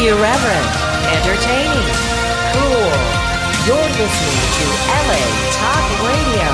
[0.00, 0.68] Irreverent,
[1.12, 1.92] entertaining,
[2.56, 2.88] cool.
[3.68, 5.20] You're listening to LA
[5.52, 6.48] Talk Radio.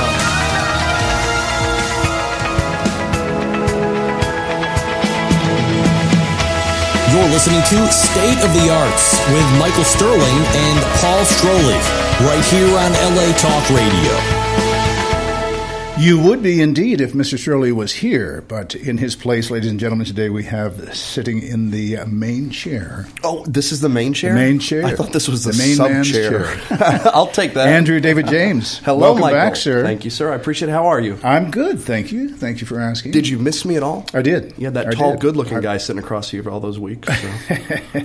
[7.14, 11.86] You're listening to State of the Arts with Michael Sterling and Paul Strolich,
[12.26, 14.35] right here on LA Talk Radio.
[15.98, 17.38] You would be indeed if Mr.
[17.38, 21.70] Shirley was here, but in his place, ladies and gentlemen, today we have sitting in
[21.70, 23.06] the main chair.
[23.24, 24.34] Oh, this is the main chair.
[24.34, 24.84] The main chair.
[24.84, 26.54] I thought this was the, the main sub man's chair.
[26.54, 26.60] chair.
[27.14, 27.68] I'll take that.
[27.68, 28.78] Andrew David James.
[28.84, 29.38] Hello, welcome Michael.
[29.38, 29.82] back, sir.
[29.82, 30.30] Thank you, sir.
[30.30, 30.72] I appreciate it.
[30.72, 31.18] How are you?
[31.24, 32.28] I'm good, thank you.
[32.36, 33.12] Thank you for asking.
[33.12, 34.04] Did you miss me at all?
[34.12, 34.52] I did.
[34.58, 35.20] You had that I tall, did.
[35.22, 37.08] good-looking I- guy sitting across you for all those weeks.
[37.08, 37.30] So.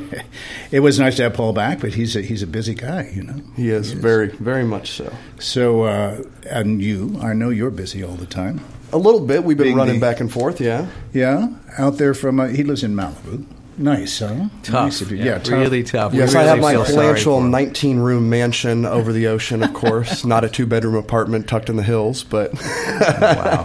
[0.72, 3.24] It was nice to have Paul back, but he's a, he's a busy guy, you
[3.24, 3.42] know.
[3.58, 5.14] he is very, very much so.
[5.38, 8.60] So, uh, and you, I know you're busy all the time.
[8.94, 9.44] A little bit.
[9.44, 10.60] We've been Being running the- back and forth.
[10.62, 10.88] Yeah.
[11.14, 13.46] Yeah, out there from uh, he lives in Malibu.
[13.78, 14.50] Nice, huh?
[14.64, 14.74] Tough.
[14.74, 15.18] Nice of you.
[15.18, 15.50] Yeah, tough.
[15.50, 16.14] really tough.
[16.14, 20.26] Yes, we I have my feel palatial 19 room mansion over the ocean, of course.
[20.32, 23.64] Not a two bedroom apartment tucked in the hills, but wow.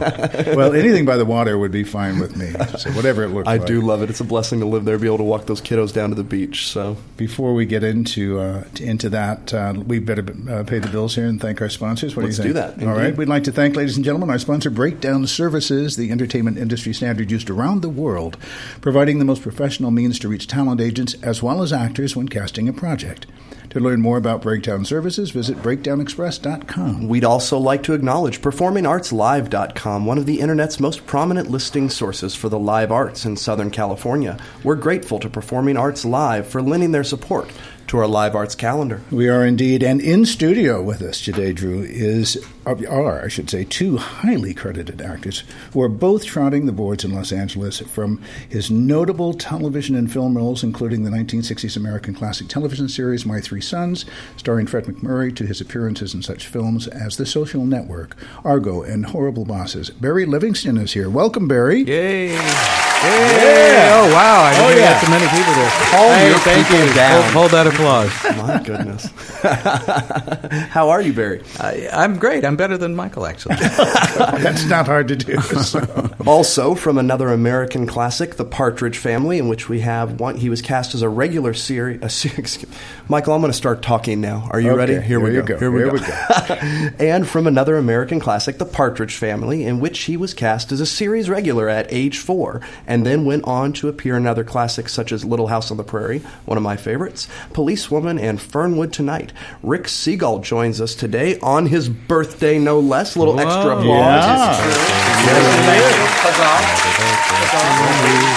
[0.57, 2.53] Well, anything by the water would be fine with me.
[2.79, 3.67] So whatever it looks I like.
[3.67, 4.11] do love it.
[4.11, 6.25] It's a blessing to live there, be able to walk those kiddos down to the
[6.25, 6.69] beach.
[6.69, 11.15] So, Before we get into uh, into that, uh, we better uh, pay the bills
[11.15, 12.17] here and thank our sponsors.
[12.17, 12.77] What Let's do you do think?
[12.77, 13.17] that, All right.
[13.17, 17.31] We'd like to thank, ladies and gentlemen, our sponsor, Breakdown Services, the entertainment industry standard
[17.31, 18.37] used around the world,
[18.81, 22.69] providing the most professional means to reach talent agents as well as actors when casting
[22.69, 23.27] a project.
[23.70, 27.08] To learn more about Breakdown Services, visit breakdownexpress.com.
[27.08, 32.48] We'd also like to acknowledge PerformingArtsLive.com, one of the internet's most prominent listing sources for
[32.48, 34.39] the live arts in Southern California.
[34.62, 37.50] We're grateful to Performing Arts Live for lending their support
[37.89, 39.02] to our live arts calendar.
[39.11, 43.62] We are indeed, and in studio with us today, Drew, is are I should say
[43.64, 47.78] two highly credited actors who are both trotting the boards in Los Angeles.
[47.81, 53.41] From his notable television and film roles, including the 1960s American classic television series My
[53.41, 54.05] Three Sons,
[54.36, 59.07] starring Fred MacMurray, to his appearances in such films as The Social Network, Argo, and
[59.07, 59.91] Horrible Bosses.
[59.91, 61.08] Barry Livingston is here.
[61.08, 61.83] Welcome, Barry.
[61.85, 62.30] Yay!
[62.30, 63.91] Yay!
[63.92, 64.42] Oh wow!
[64.42, 65.01] I didn't Oh, even yeah.
[65.01, 65.70] so many people there.
[65.91, 66.95] Calm hey, your thank people you.
[66.95, 67.23] down.
[67.33, 68.11] Hold, hold that applause.
[68.36, 69.07] My goodness.
[70.70, 71.42] How are you, Barry?
[71.61, 72.45] I, I'm great.
[72.45, 73.56] I'm better than Michael, actually.
[73.61, 75.40] That's not hard to do.
[75.40, 75.80] so.
[76.27, 80.36] Also, from another American classic, The Partridge Family, in which we have one.
[80.36, 82.00] He was cast as a regular series.
[82.02, 82.67] A
[83.08, 84.48] Michael, I'm going to start talking now.
[84.50, 85.00] Are you Okay, ready?
[85.06, 85.55] Here we here go.
[85.55, 85.58] go.
[85.61, 86.94] Here we Here go.
[86.98, 90.80] we and from another American classic, The Partridge Family, in which he was cast as
[90.80, 94.92] a series regular at age four, and then went on to appear in other classics
[94.92, 99.33] such as Little House on the Prairie, one of my favorites, Policewoman, and Fernwood Tonight.
[99.62, 103.17] Rick Segall joins us today on his birthday, no less.
[103.17, 103.80] A little extra Whoa.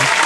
[0.02, 0.19] applause.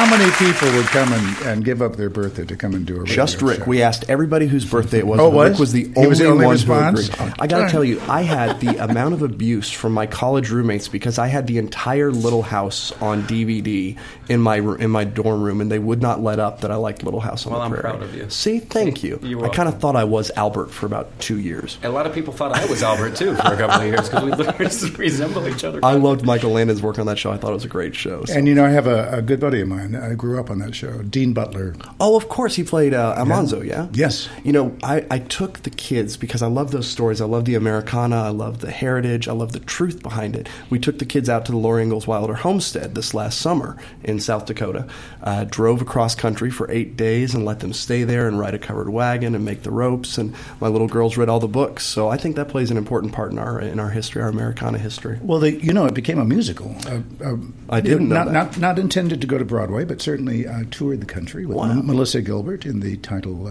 [0.00, 2.96] How many people would come and, and give up their birthday to come and do
[2.96, 3.58] a radio Just Rick.
[3.58, 3.64] show?
[3.66, 5.20] We asked everybody whose birthday it was.
[5.20, 5.50] Oh, and was?
[5.50, 7.06] Rick was the He only, was the only one response?
[7.08, 7.32] who agreed.
[7.32, 10.48] Oh, I got to tell you, I had the amount of abuse from my college
[10.50, 13.98] roommates because I had the entire Little House on DVD
[14.30, 17.02] in my in my dorm room, and they would not let up that I liked
[17.04, 17.82] Little House on Well, the I'm Prairie.
[17.98, 18.30] proud of you.
[18.30, 19.20] See, thank you.
[19.22, 21.76] You're I kind of thought I was Albert for about two years.
[21.82, 24.24] A lot of people thought I was Albert too for a couple of years because
[24.24, 25.80] we literally resemble each other.
[25.84, 27.30] I loved Michael Landon's work on that show.
[27.30, 28.24] I thought it was a great show.
[28.24, 29.89] so- And you know, I have a, a good buddy of mine.
[29.96, 31.74] I grew up on that show, Dean Butler.
[31.98, 33.88] Oh, of course, he played uh, Almanzo, yeah?
[33.92, 34.28] Yes.
[34.44, 37.20] You know, I, I took the kids because I love those stories.
[37.20, 38.16] I love the Americana.
[38.16, 39.28] I love the heritage.
[39.28, 40.48] I love the truth behind it.
[40.68, 44.20] We took the kids out to the Laura Ingalls Wilder homestead this last summer in
[44.20, 44.86] South Dakota.
[45.22, 48.58] Uh, drove across country for eight days and let them stay there and ride a
[48.58, 50.18] covered wagon and make the ropes.
[50.18, 51.84] And my little girls read all the books.
[51.84, 54.78] So I think that plays an important part in our in our history, our Americana
[54.78, 55.18] history.
[55.22, 56.74] Well, they, you know, it became a musical.
[56.86, 57.36] Uh, uh,
[57.68, 58.32] I didn't know not, that.
[58.32, 61.70] Not, not intended to go to Broadway, but certainly uh, toured the country with Wow.
[61.70, 63.48] M- Melissa Gilbert in the title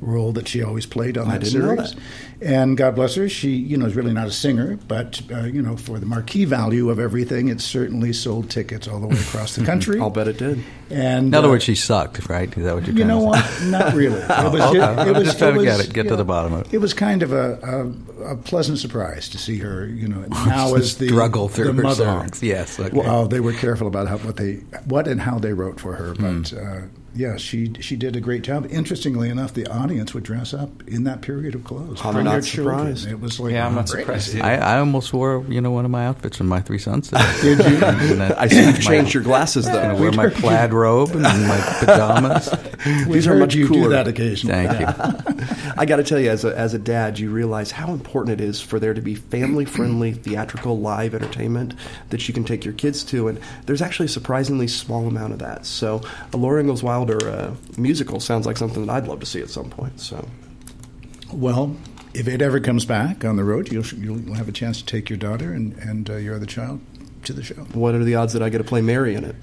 [0.00, 1.92] role that she always played on I that didn't know series.
[1.94, 2.00] that.
[2.42, 5.62] And God bless her, she, you know, is really not a singer, but, uh, you
[5.62, 9.54] know, for the marquee value of everything, it certainly sold tickets all the way across
[9.56, 9.98] the country.
[9.98, 10.62] I'll bet it did.
[10.90, 12.54] And In other uh, words, she sucked, right?
[12.54, 13.62] Is that what you're You trying know what?
[13.64, 14.20] Not really.
[14.28, 15.02] It was, okay.
[15.02, 16.60] it, it was, Just trying it to get it, get to yeah, the bottom of
[16.66, 16.74] it.
[16.74, 17.58] It was kind of a,
[18.22, 21.72] a, a pleasant surprise to see her, you know, now as the Struggle through the
[21.74, 22.04] her mother.
[22.04, 22.42] songs.
[22.42, 22.78] Yes.
[22.78, 22.90] Okay.
[22.94, 26.14] Well, they were careful about how, what they, what and how they wrote for her,
[26.14, 26.58] but Hmm.
[26.58, 26.80] uh,
[27.14, 28.66] yeah, she she did a great job.
[28.70, 32.00] Interestingly enough, the audience would dress up in that period of clothes.
[32.04, 32.76] I'm not their children.
[32.96, 33.08] surprised.
[33.08, 34.40] It was like Yeah, I'm not surprised.
[34.40, 37.10] I, I almost wore, you know, one of my outfits from my three sons.
[37.40, 37.84] Did you?
[37.84, 39.82] And I see you've my- changed your glasses, I'm though.
[39.82, 42.50] gonna wear my plaid robe and my pajamas.
[42.86, 43.82] We've These are heard much you cooler.
[43.84, 44.66] do that occasionally.
[44.66, 45.72] Thank you.
[45.76, 48.44] I got to tell you, as a, as a dad, you realize how important it
[48.44, 51.74] is for there to be family friendly, theatrical, live entertainment
[52.10, 53.28] that you can take your kids to.
[53.28, 55.64] And there's actually a surprisingly small amount of that.
[55.66, 56.02] So,
[56.32, 59.42] a Laura Ingalls Wilder Wilder uh, musical sounds like something that I'd love to see
[59.42, 60.00] at some point.
[60.00, 60.26] So,
[61.30, 61.76] Well,
[62.14, 65.10] if it ever comes back on the road, you'll, you'll have a chance to take
[65.10, 66.80] your daughter and, and uh, your other child
[67.24, 67.56] to the show.
[67.74, 69.36] what are the odds that I get to play Mary in it?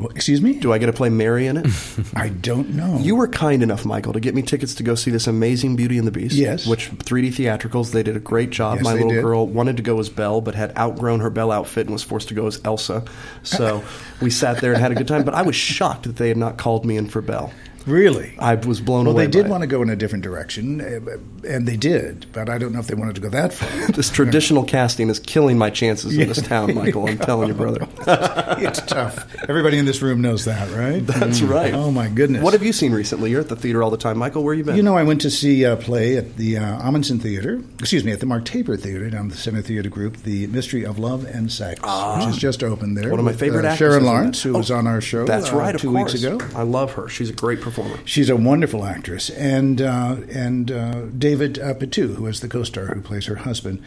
[0.00, 0.54] Excuse me?
[0.54, 1.66] Do I get to play Mary in it?
[2.14, 2.98] I don't know.
[2.98, 5.98] You were kind enough, Michael, to get me tickets to go see this amazing Beauty
[5.98, 6.36] and the Beast.
[6.36, 6.66] Yes.
[6.66, 8.76] Which 3D theatricals, they did a great job.
[8.76, 9.22] Yes, My little did.
[9.22, 12.28] girl wanted to go as Belle, but had outgrown her Belle outfit and was forced
[12.28, 13.04] to go as Elsa.
[13.42, 13.82] So
[14.22, 15.24] we sat there and had a good time.
[15.24, 17.52] But I was shocked that they had not called me in for Belle.
[17.86, 18.34] Really?
[18.38, 19.22] I was blown well, away.
[19.24, 19.66] Well, they did want it.
[19.66, 22.86] to go in a different direction, uh, and they did, but I don't know if
[22.86, 23.68] they wanted to go that far.
[23.98, 27.08] This traditional casting is killing my chances in this town, Michael.
[27.08, 27.88] I'm telling you, brother.
[28.06, 29.26] it's tough.
[29.48, 31.04] Everybody in this room knows that, right?
[31.04, 31.72] That's right.
[31.74, 32.42] Oh, my goodness.
[32.42, 33.30] What have you seen recently?
[33.30, 34.44] You're at the theater all the time, Michael.
[34.44, 34.76] Where have you been?
[34.76, 38.12] You know, I went to see a play at the uh, Ahmanson Theater, excuse me,
[38.12, 41.50] at the Mark Taper Theater down the Center Theater Group, The Mystery of Love and
[41.50, 43.08] Sex, which has just opened there.
[43.08, 43.10] Ah.
[43.10, 44.04] One of my with, favorite uh, actresses Sharon.
[44.04, 45.74] Lawrence, who Oh, was on our show That's uh, right.
[45.74, 46.12] Of two course.
[46.12, 46.38] weeks ago.
[46.54, 47.08] I love her.
[47.08, 47.77] She's a great performer.
[48.04, 52.86] She's a wonderful actress, and uh, and uh, David uh, Patu, who is the co-star
[52.86, 53.82] who plays her husband.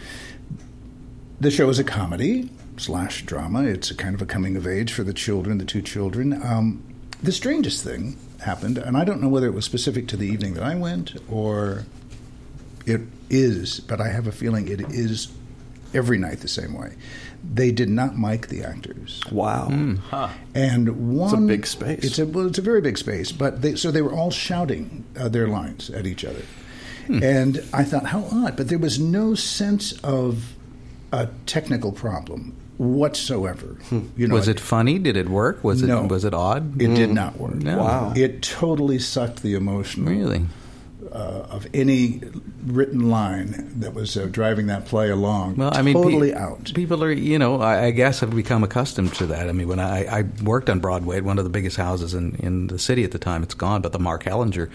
[1.40, 3.64] The show is a comedy slash drama.
[3.64, 6.42] It's a kind of a coming of age for the children, the two children.
[6.44, 6.84] Um,
[7.22, 10.54] the strangest thing happened, and I don't know whether it was specific to the evening
[10.56, 11.86] that I went or
[12.86, 15.32] it is, but I have a feeling it is
[15.94, 16.94] every night the same way.
[17.44, 19.20] They did not mic the actors.
[19.32, 19.68] Wow.
[20.54, 22.04] And one, big space.
[22.04, 23.32] It's a well, it's a very big space.
[23.32, 26.44] But they, so they were all shouting uh, their lines at each other,
[27.08, 27.24] Hmm.
[27.24, 28.56] and I thought how odd.
[28.58, 30.54] But there was no sense of
[31.12, 33.78] a technical problem whatsoever.
[34.18, 34.98] You know, was it funny?
[35.00, 35.64] Did it work?
[35.64, 36.82] Was it was it odd?
[36.82, 37.56] It did not work.
[37.56, 37.78] No.
[37.80, 38.14] Wow.
[38.16, 40.46] It totally sucked the emotion Really?
[41.12, 42.22] Uh, of any
[42.66, 45.56] written line that was uh, driving that play along.
[45.56, 46.72] Well, I mean, pe- totally out.
[46.74, 49.50] People are, you know, I, I guess have become accustomed to that.
[49.50, 52.36] I mean, when I, I worked on Broadway at one of the biggest houses in,
[52.36, 54.69] in the city at the time, it's gone, but the Mark Hellinger,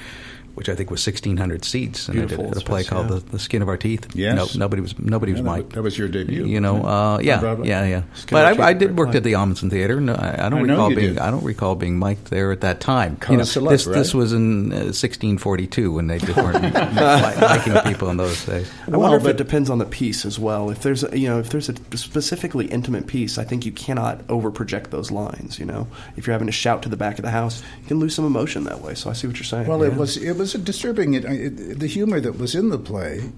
[0.56, 3.10] which I think was sixteen hundred seats, and Beautiful I did a play space, called
[3.10, 3.14] yeah.
[3.20, 4.08] the, the Skin of Our Teeth.
[4.16, 4.54] Yes.
[4.54, 5.68] no, nobody was nobody was Yeah, that Mike.
[5.70, 8.02] that was your debut, You know, uh, On yeah, yeah, yeah.
[8.14, 10.00] Skin But I, I did great work at the Ahmanson Theater.
[10.00, 11.18] No, I, I don't I recall being did.
[11.18, 13.18] I don't recall being Mike there at that time.
[13.28, 18.08] You know, Celeste, this this was in uh, 1642 when they just weren't liking people
[18.10, 18.70] in those days.
[18.86, 20.70] I Well, wonder if it depends on the piece as well.
[20.70, 24.22] If there's a, you know if there's a specifically intimate piece, I think you cannot
[24.28, 25.58] over project those lines.
[25.58, 25.86] You know,
[26.16, 28.24] if you're having to shout to the back of the house, you can lose some
[28.24, 28.94] emotion that way.
[28.94, 29.66] So I see what you're saying.
[29.66, 31.14] Well, it was it was a disturbing.
[31.14, 33.30] It, it, the humor that was in the play,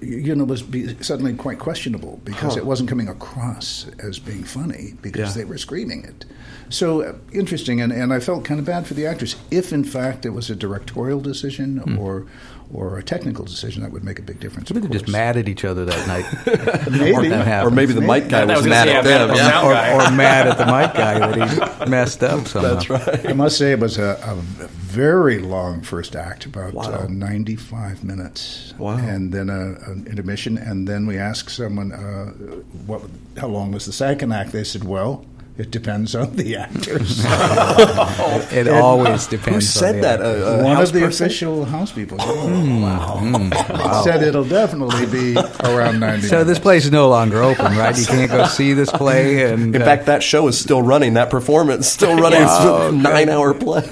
[0.00, 0.64] you know, was
[1.00, 2.60] suddenly quite questionable because Huh.
[2.60, 5.42] it wasn't coming across as being funny because Yeah.
[5.42, 6.24] they were screaming it.
[6.68, 9.36] So uh, interesting, and, and I felt kind of bad for the actors.
[9.50, 11.98] If in fact it was a directorial decision Hmm.
[11.98, 12.26] or
[12.72, 14.70] or a technical decision, that would make a big difference.
[14.70, 16.24] of Maybe they're just mad at each other that night.
[16.90, 17.28] Maybe.
[17.28, 19.36] That or maybe the mic guy I was, was mad say, at I'm mad them.
[19.36, 19.62] Yeah.
[19.64, 19.72] or,
[20.06, 22.74] or mad at the mic guy that he messed up somehow.
[22.74, 23.26] That's right.
[23.26, 26.92] I must say it was a, a very long first act, about Wow.
[26.92, 28.74] uh, 95 minutes.
[28.78, 28.96] Wow.
[28.98, 32.26] And then a, an intermission, and then we asked someone, uh,
[32.86, 33.02] what,
[33.36, 34.52] how long was the second act?
[34.52, 35.24] They said, well,
[35.60, 37.22] it depends on the actors.
[38.52, 39.48] It always depends.
[39.48, 40.20] Who on said the that?
[40.20, 40.24] actor.
[40.24, 41.26] A, uh, a uh, One of the person?
[41.26, 42.18] official house people.
[42.18, 43.16] Hmm, oh, wow.
[43.18, 44.02] Hmm, hmm.
[44.04, 47.96] Said it'll definitely be around 90 So this place is no longer open, right?
[47.96, 49.50] You can't go see this play.
[49.52, 51.14] And In uh, fact, that show is still running.
[51.14, 52.42] That performance still running.
[52.42, 53.88] It's a nine-hour play.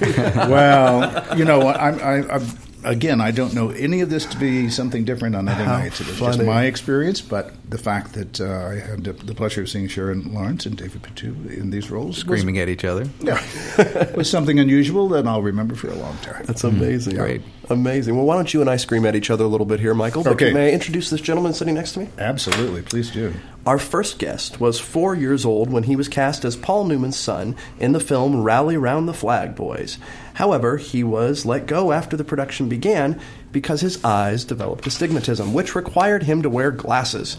[0.49, 2.45] well, you know, I'm, I, I'm,
[2.83, 6.01] again, I don't know any of this to be something different on other nights.
[6.01, 9.61] It was just my experience, but the fact that uh, I had the, the pleasure
[9.61, 13.07] of seeing Sharon Lawrence and David Patu in these roles screaming at each other.
[13.21, 16.43] was, yeah, was something unusual that I'll remember for a long time.
[16.45, 17.15] That's amazing.
[17.15, 17.41] Great.
[17.69, 18.15] Amazing.
[18.15, 20.23] Well, why don't you and I scream at each other a little bit here, Michael?
[20.23, 20.51] But Okay.
[20.53, 22.09] May I introduce this gentleman sitting next to me?
[22.17, 23.33] Absolutely, please do.
[23.69, 27.55] Our first guest was four years old when he was cast as Paul Newman's son
[27.79, 29.99] in the film Rally Round the Flag Boys.
[30.33, 33.21] However, he was let go after the production began
[33.51, 37.37] because his eyes developed astigmatism, which required him to wear glasses.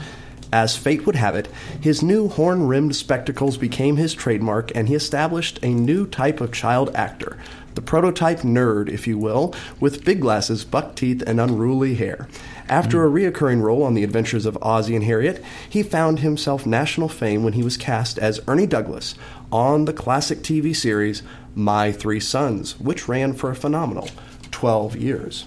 [0.52, 1.48] As fate would have it,
[1.80, 6.52] his new horn rimmed spectacles became his trademark, and he established a new type of
[6.52, 7.38] child actor.
[7.74, 12.28] The prototype nerd, if you will, with big glasses, buck teeth, and unruly hair.
[12.70, 17.08] After a reoccurring role on The Adventures of Ozzie and Harriet, he found himself national
[17.08, 19.16] fame when he was cast as Ernie Douglas
[19.50, 21.24] on the classic TV series
[21.56, 24.08] My Three Sons, which ran for a phenomenal
[24.52, 25.46] 12 years.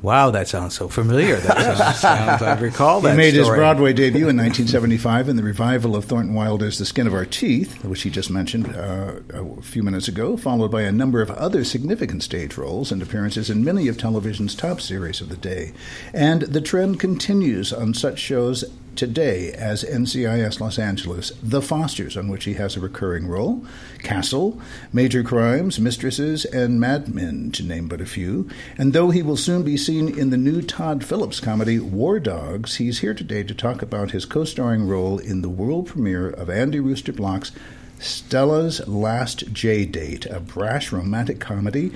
[0.00, 1.36] Wow, that sounds so familiar.
[1.36, 3.48] That sounds, sounds I recall that He made his.
[3.48, 7.84] Broadway debut in 1975 in the revival of Thornton Wilder's The Skin of Our Teeth,
[7.84, 11.64] which he just mentioned uh, a few minutes ago, followed by a number of other
[11.64, 15.72] significant stage roles and appearances in many of television's top series of the day.
[16.12, 18.64] And the trend continues on such shows
[18.98, 23.64] today as NCIS Los Angeles, The Fosters, on which he has a recurring role,
[24.00, 24.60] Castle,
[24.92, 28.50] Major Crimes, Mistresses, and Mad Men, to name but a few.
[28.76, 32.76] And though he will soon be seen in the new Todd Phillips comedy War Dogs,
[32.76, 36.50] he's here today to talk about his co starring role in the world premiere of
[36.50, 37.52] Andy Rooster Block's
[38.00, 41.92] Stella's Last J Date, a brash romantic comedy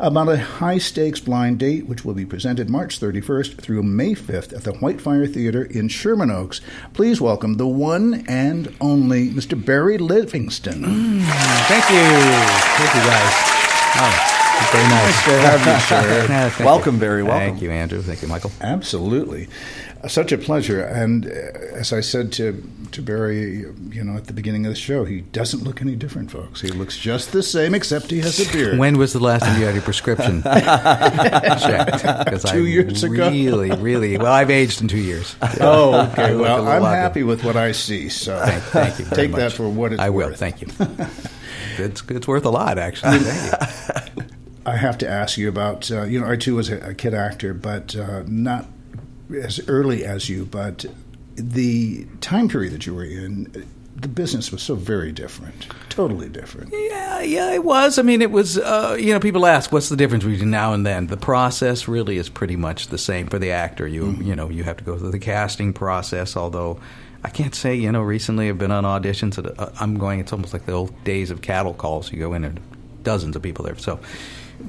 [0.00, 4.52] about a high stakes blind date which will be presented March 31st through May 5th
[4.52, 6.60] at the Whitefire Theater in Sherman Oaks.
[6.92, 9.62] Please welcome the one and only Mr.
[9.62, 10.82] Barry Livingston.
[10.82, 11.22] Mm,
[11.68, 12.02] thank you.
[12.76, 13.34] Thank you, guys.
[13.96, 14.30] Oh,
[14.72, 15.04] very nice.
[15.04, 16.26] Nice to have you, sir.
[16.28, 17.00] Yeah, Welcome, you.
[17.00, 17.22] Barry.
[17.22, 17.48] Welcome.
[17.50, 18.02] Thank you, Andrew.
[18.02, 18.50] Thank you, Michael.
[18.60, 19.48] Absolutely.
[20.08, 20.82] Such a pleasure.
[20.82, 21.30] And uh,
[21.74, 25.22] as I said to, to Barry, you know, at the beginning of the show, he
[25.22, 26.60] doesn't look any different, folks.
[26.60, 28.78] He looks just the same, except he has a beard.
[28.84, 30.42] When was the last time you had your prescription
[31.58, 32.46] checked?
[32.48, 33.30] Two I years ago.
[33.30, 34.18] Really, really.
[34.18, 35.36] Well, I've aged in two years.
[35.60, 36.34] oh, okay.
[36.34, 38.08] Well, I'm happy with what I see.
[38.08, 39.04] So Thank, thank you.
[39.06, 40.28] take that for what it's I will.
[40.28, 40.38] worth.
[40.38, 40.68] Thank you.
[41.78, 43.18] It's it's worth a lot, actually.
[43.18, 44.24] Thank you.
[44.66, 47.12] I have to ask you about, uh, you know, I too was a, a kid
[47.14, 48.66] actor, but uh, not
[49.42, 50.84] as early as you, but
[51.36, 56.72] the time period that you were in, the business was so very different, totally different.
[56.72, 57.98] Yeah, yeah, it was.
[57.98, 58.58] I mean, it was.
[58.58, 62.16] Uh, you know, people ask, "What's the difference between now and then?" The process really
[62.18, 63.86] is pretty much the same for the actor.
[63.86, 64.22] You, Mm-hmm.
[64.22, 66.36] you know, you have to go through the casting process.
[66.36, 66.80] Although,
[67.22, 67.74] I can't say.
[67.74, 69.38] You know, recently I've been on auditions.
[69.38, 70.20] At, uh, I'm going.
[70.20, 72.12] It's almost like the old days of cattle calls.
[72.12, 72.60] You go in and
[73.02, 73.76] dozens of people there.
[73.78, 73.98] So.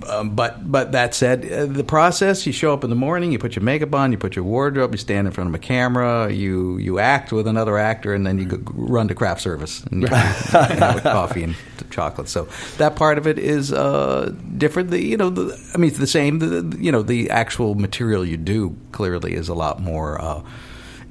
[0.08, 3.40] Um, but but that said, uh, the process: you show up in the morning, you
[3.40, 6.32] put your makeup on, you put your wardrobe, you stand in front of a camera,
[6.32, 10.02] you you act with another actor, and then you go, run to craft service and
[10.02, 11.56] you have coffee and
[11.90, 12.28] chocolate.
[12.30, 14.90] So that part of it is uh, different.
[14.90, 16.40] The, you know, the, I mean, it's the same.
[16.40, 20.20] The- you know, the actual material you do clearly is a lot more.
[20.22, 20.42] Uh,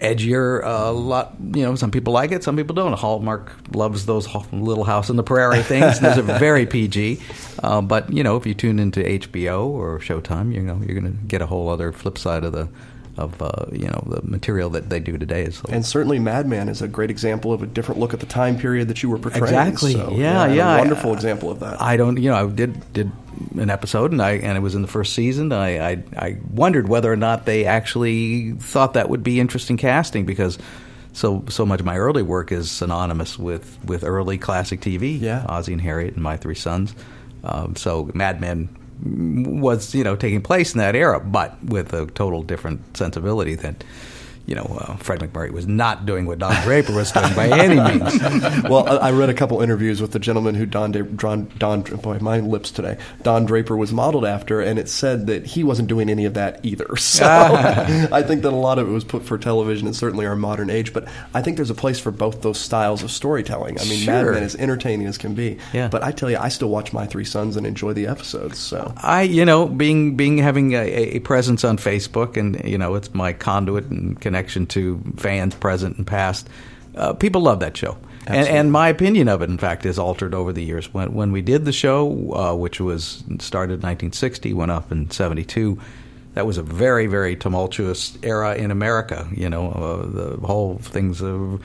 [0.04, 0.62] edgier.
[0.64, 2.92] A lot, you know, some people like it, some people don't.
[2.92, 6.00] Hallmark loves those Little House on the Prairie things.
[6.00, 7.20] Those are very PG.
[7.62, 11.12] Uh, but you know, if you tune into HBO or Showtime, you know, you're going
[11.12, 12.68] to get a whole other flip side of the
[13.16, 15.42] of uh, you know the material that they do today.
[15.44, 18.26] Is And certainly, Mad Men is a great example of a different look at the
[18.26, 19.44] time period that you were portraying.
[19.44, 19.92] Exactly.
[19.92, 21.80] So, Yeah, yeah, I- A wonderful example of that.
[21.80, 23.12] I don't, you know, I did did
[23.58, 25.52] an episode, and I and it was in the first season.
[25.52, 30.24] I, I I wondered whether or not they actually thought that would be interesting casting
[30.24, 30.58] because
[31.12, 35.20] so so much of my early work is synonymous with with early classic TV.
[35.20, 35.44] Yeah.
[35.48, 36.94] Ozzie and Harriet and My Three Sons.
[37.44, 38.68] Um, so Mad Men
[39.04, 43.84] was you know taking place in that era, but with a total different sensibility that.
[44.46, 47.76] You know, uh, Fred MacMurray was not doing what Don Draper was doing by any
[47.80, 48.20] means.
[48.64, 51.82] well, I I read a couple interviews with the gentleman who Don, Da- Don, Don,
[51.82, 52.98] boy, my lips today.
[53.22, 56.60] Don Draper was modeled after, and it said that he wasn't doing any of that
[56.64, 56.86] either.
[57.14, 60.34] So I think that a lot of it was put for television and certainly our
[60.34, 60.92] modern age.
[60.92, 63.78] But I think there's a place for both those styles of storytelling.
[63.78, 65.58] I mean, Mad Men is entertaining as can be.
[65.72, 65.88] Yeah.
[65.88, 68.58] But I tell you, I still watch My Three Sons and enjoy the episodes.
[68.58, 72.94] So I, you know, being being having a, a presence on Facebook, and you know,
[72.96, 76.48] it's my conduit and connection to fans present and past.
[76.96, 80.34] Uh, people love that show, and, and my opinion of it, in fact, is altered
[80.34, 80.92] over the years.
[80.92, 85.10] When when we did the show, uh, which was started in 1960, went up in
[85.10, 85.78] 72.
[86.34, 89.28] That was a very, very tumultuous era in America.
[89.30, 91.58] You know, uh, the whole things of, uh,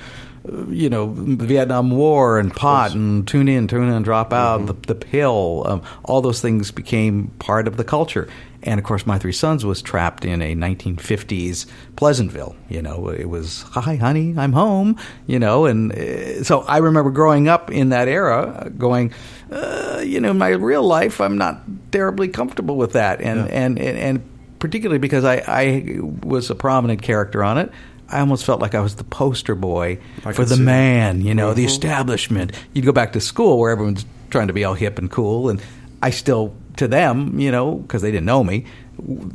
[0.70, 4.96] you know, Vietnam War and pot and tune in, tune in, drop out, the, the
[4.96, 8.28] pill, um, all those things became part of the culture.
[8.64, 11.66] And of course, My Three Sons was trapped in a 1950s
[11.96, 12.56] Pleasantville.
[12.68, 15.66] You know, it was, hi, honey, I'm home, you know.
[15.66, 19.14] And uh, so I remember growing up in that era going,
[19.52, 23.22] uh, you know, in my real life, I'm not terribly comfortable with that.
[23.22, 27.72] And, and, and, and particularly because I, I was a prominent character on it.
[28.12, 31.54] I almost felt like I was the poster boy I for the man, you know,
[31.54, 32.52] the establishment.
[32.74, 35.62] You'd go back to school where everyone's trying to be all hip and cool, and
[36.02, 38.66] I still, to them, you know, because they didn't know me,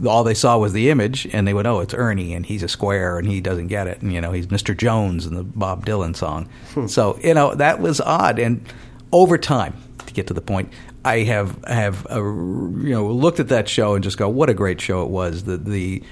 [0.07, 2.69] all they saw was the image, and they would, oh, it's Ernie, and he's a
[2.69, 4.77] square, and he doesn't get it, and you know, he's Mr.
[4.77, 6.49] Jones in the Bob Dylan song.
[6.89, 8.65] So you know, that was odd, and
[9.13, 9.75] over time,
[10.07, 10.71] to get to the point,
[11.05, 14.55] I have have uh, you know looked at that show and just go, what a
[14.55, 15.45] great show it was.
[15.45, 16.03] The the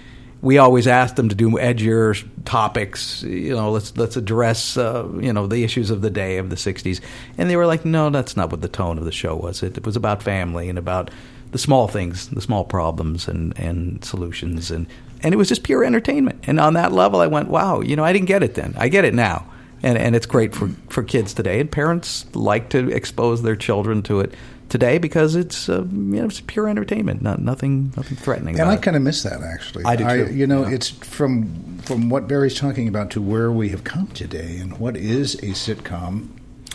[0.43, 3.23] we always asked them to do edgier topics.
[3.23, 6.57] You know, let's let's address uh, you know the issues of the day of the
[6.57, 7.01] '60s,
[7.39, 9.63] and they were like, no, that's not what the tone of the show was.
[9.63, 11.11] It, it was about family and about
[11.53, 14.87] the small things, the small problems and and solutions, and
[15.23, 16.41] and it was just pure entertainment.
[16.49, 18.75] And on that level, I went, wow, you know, I didn't get it then.
[18.77, 19.47] I get it now.
[19.83, 21.61] and and it's great for for kids today.
[21.61, 24.35] And parents like to expose their children to it
[24.73, 25.87] today because it's uh, you
[26.21, 28.59] know it's pure entertainment, not nothing nothing threatening.
[28.59, 29.85] And I kind of miss that actually.
[29.85, 30.35] I do, too.
[30.35, 34.57] you know, it's from from what Barry's talking about to where we have come today,
[34.57, 36.29] and what is a sitcom.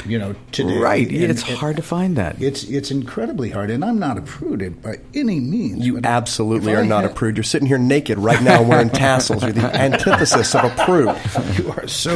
[0.05, 0.77] You know, today.
[0.77, 1.07] right.
[1.07, 2.39] And- it's and hard to find that.
[2.39, 5.83] It's it's incredibly hard, and I'm not a prude by any means.
[5.83, 7.35] You absolutely if I are not a prude.
[7.35, 9.41] You're sitting here naked right now wearing tassels.
[9.41, 11.17] You're the antithesis of a prude.
[11.57, 12.13] You are so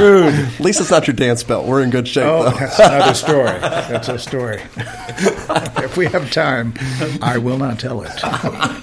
[0.00, 0.34] Rude.
[0.34, 1.66] At least it's not your dance belt.
[1.66, 2.50] We're in good shape, Oh, though.
[2.56, 3.44] that's another story.
[3.60, 4.62] That's a story.
[4.78, 6.74] if we have time,
[7.22, 8.10] I will not tell it.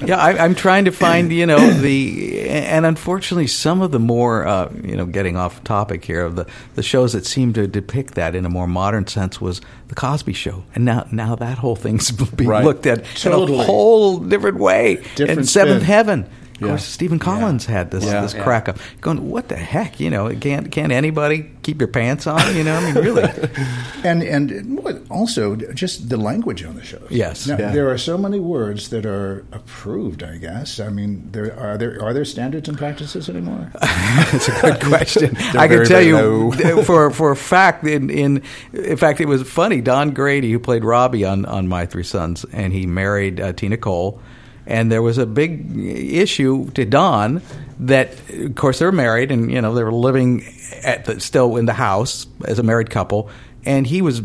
[0.08, 4.48] yeah, I, I'm trying to find, you know, the and unfortunately, some of the more,
[4.48, 6.46] uh, you know, getting off topic here of the
[6.76, 10.34] the shows that seem to depict that in a more modern sense was the Cosby
[10.34, 12.64] Show, and now now that whole thing's being Right.
[12.64, 14.96] looked at in a whole different way.
[15.16, 15.88] Different and Seventh spin.
[15.88, 16.30] Heaven.
[16.56, 16.68] Of Yeah.
[16.70, 18.22] course, Stephen Collins had this Yeah.
[18.22, 18.44] this Yeah.
[18.44, 18.78] crack up.
[19.02, 20.00] Going, what the heck?
[20.00, 22.56] You know, can't can't anybody keep your pants on?
[22.56, 23.24] You know, I mean, really.
[24.04, 24.80] And and
[25.10, 27.08] also just the language on the shows.
[27.10, 27.48] Yes.
[27.48, 27.72] Now, Yeah.
[27.72, 30.24] there are so many words that are approved.
[30.24, 30.80] I guess.
[30.80, 33.72] I mean, there are there are there standards and practices anymore?
[34.34, 35.36] It's a good question.
[35.58, 36.52] I can tell you
[36.84, 38.42] for for a fact in in
[38.74, 39.82] in fact it was funny.
[39.82, 43.78] Don Grady, who played Robbie on on My Three Sons, and he married uh, Tina
[43.78, 44.20] Cole,
[44.66, 47.42] and there was a big issue to Don
[47.80, 50.46] that, of course, they were married, and you know they were living
[50.84, 53.30] at the, still in the house as a married couple.
[53.66, 54.22] And he was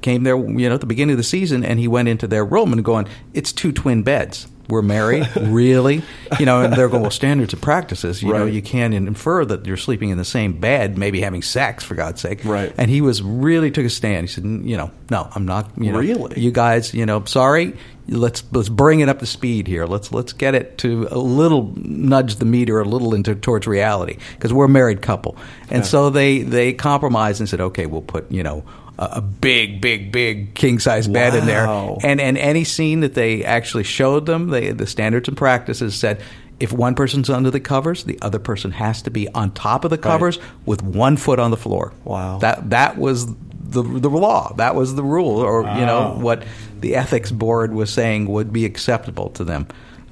[0.00, 2.44] came there, you know, at the beginning of the season, and he went into their
[2.44, 4.46] room and going, "It's two twin beds.
[4.68, 6.02] We're married, really?"
[6.38, 8.22] You know, and they're going, "Well, standards and practices.
[8.22, 11.82] You know, you can't infer that you're sleeping in the same bed, maybe having sex,
[11.82, 12.72] for God's sake." Right.
[12.78, 14.28] And he was really took a stand.
[14.28, 15.68] He said, "You know, no, I'm not.
[15.76, 16.40] You know, Really?
[16.40, 17.76] you guys, you know, sorry."
[18.08, 19.86] Let's let's bring it up to speed here.
[19.86, 24.18] Let's let's get it to a little nudge the meter a little into towards reality
[24.34, 25.36] because we're a married couple,
[25.70, 28.64] and so they they compromised and said, okay, we'll put you know
[28.98, 31.66] a, a big big big king size bed in there,
[32.04, 36.20] and and any scene that they actually showed them, they, the standards and practices said.
[36.58, 39.90] If one person's under the covers, the other person has to be on top of
[39.90, 41.92] the covers with one foot on the floor.
[42.04, 42.38] Wow.
[42.38, 44.54] That that was the the law.
[44.54, 46.44] That was the rule, or you know what
[46.80, 49.66] the ethics board was saying would be acceptable to them.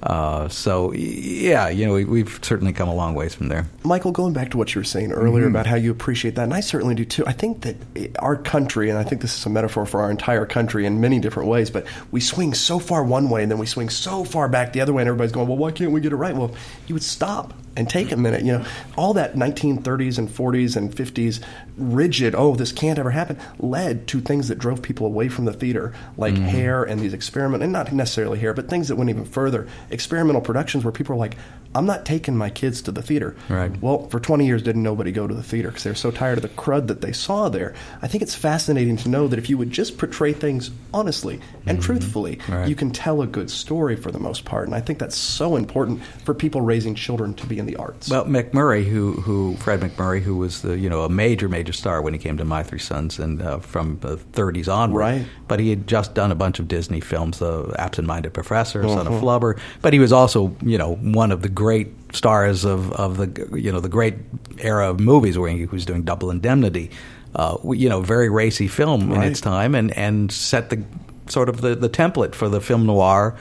[0.04, 3.66] Uh, so yeah, you know we, we've certainly come a long ways from there.
[3.84, 6.52] Michael, going back to what you were saying earlier about how you appreciate that, and
[6.52, 7.24] I certainly do too.
[7.26, 7.76] I think that
[8.18, 11.20] our country, and I think this is a metaphor for our entire country in many
[11.20, 14.46] different ways, but we swing so far one way and then we swing so far
[14.46, 16.36] back the other way, and everybody's going, well, why can't we get it right?
[16.36, 16.54] Well,
[16.86, 18.42] you would stop and take a minute.
[18.42, 18.64] You know,
[18.96, 21.42] all that 1930s and 40s and 50s
[21.76, 25.52] rigid, oh, this can't ever happen, led to things that drove people away from the
[25.52, 29.24] theater, like hair and these experiment, and not necessarily hair, but things that went even
[29.24, 29.68] further.
[29.94, 31.36] Experimental productions where people are like,
[31.76, 33.34] I'm not taking my kids to the theater.
[33.48, 33.70] Right.
[33.82, 36.42] Well, for 20 years, didn't nobody go to the theater because they're so tired of
[36.42, 37.74] the crud that they saw there.
[38.00, 41.82] I think it's fascinating to know that if you would just portray things honestly and
[41.82, 42.68] truthfully, Right.
[42.68, 44.66] you can tell a good story for the most part.
[44.66, 48.08] And I think that's so important for people raising children to be in the arts.
[48.08, 52.02] Well, MacMurray, who who Fred MacMurray, who was the you know a major major star
[52.02, 55.00] when he came to My Three Sons and uh, from the 30s onward.
[55.00, 55.26] Right.
[55.48, 59.06] But he had just done a bunch of Disney films, The Absent Minded Professor, Son
[59.08, 59.58] of Flubber.
[59.82, 63.72] But he was also you know one of the great stars of, of the you
[63.72, 64.14] know the great
[64.58, 66.90] era of movies where he was doing Double Indemnity.
[67.36, 70.84] Uh, you know, very racy film in its time, and and set the
[71.26, 73.36] sort of the, the template for the film noir.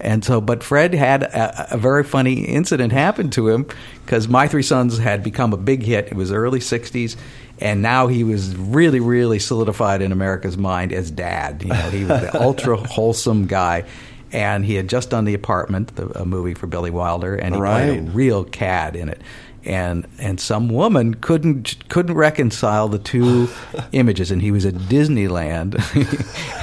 [0.00, 3.66] And so, but Fred had a, a very funny incident happen to him
[4.04, 6.06] because My Three Sons had become a big hit.
[6.06, 7.16] It was early '60s,
[7.58, 11.62] and now he was really, really solidified in America's mind as dad.
[11.62, 13.84] You know, he was the ultra wholesome guy,
[14.32, 17.60] and he had just done The Apartment, the, a movie for Billy Wilder, and he
[17.60, 19.20] played a real cad in it.
[19.64, 23.48] And and some woman couldn't couldn't reconcile the two
[23.92, 25.74] images, and he was at Disneyland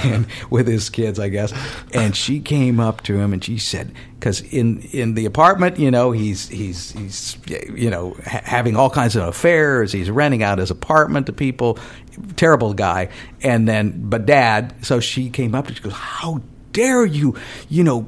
[0.04, 1.52] and with his kids, I guess.
[1.92, 5.90] And she came up to him and she said, because in in the apartment, you
[5.90, 9.92] know, he's he's he's you know ha- having all kinds of affairs.
[9.92, 11.78] He's renting out his apartment to people.
[12.34, 13.10] Terrible guy.
[13.42, 14.74] And then, but dad.
[14.84, 16.40] So she came up and she goes, "How
[16.76, 17.34] dare you?
[17.68, 18.06] You know."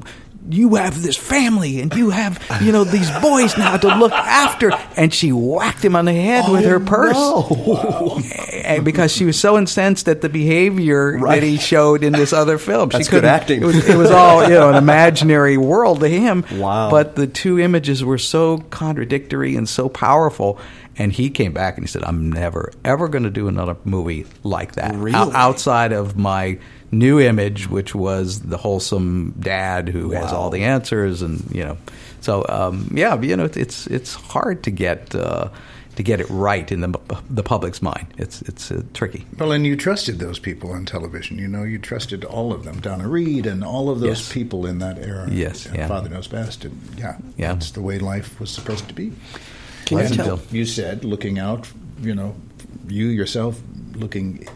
[0.50, 4.70] you have this family and you have you know these boys now to look after
[4.96, 9.38] and she whacked him on the head with her oh, purse And because she was
[9.38, 11.40] so incensed at the behavior Right.
[11.42, 13.62] that he showed in this other film That's she good acting.
[13.62, 16.88] it was, it was all you know an imaginary world to him Wow.
[16.90, 20.59] but the two images were so contradictory and so powerful
[20.96, 24.24] and he came back and he said i'm never ever going to do another movie
[24.44, 25.14] like that Really?
[25.18, 26.59] O- outside of my
[26.90, 31.77] new image which was the wholesome dad who has all the answers and you know
[32.20, 35.48] so um, yeah you know it's it's hard to get uh,
[35.96, 36.98] to get it right in the
[37.29, 38.07] the public's mind.
[38.18, 39.27] It's it's uh, tricky.
[39.37, 41.38] Well, and you trusted those people on television.
[41.40, 44.33] You know, you trusted all of them, Donna Reed and all of those Yes.
[44.33, 45.29] people in that era.
[45.29, 45.88] Yes, And yeah.
[45.88, 46.64] Father knows best.
[46.64, 47.55] And yeah, Yeah.
[47.55, 49.12] that's the way life was supposed to be.
[49.87, 51.68] Can you tell- You said looking out.
[52.01, 52.37] You know,
[52.87, 53.61] you yourself
[53.96, 54.46] looking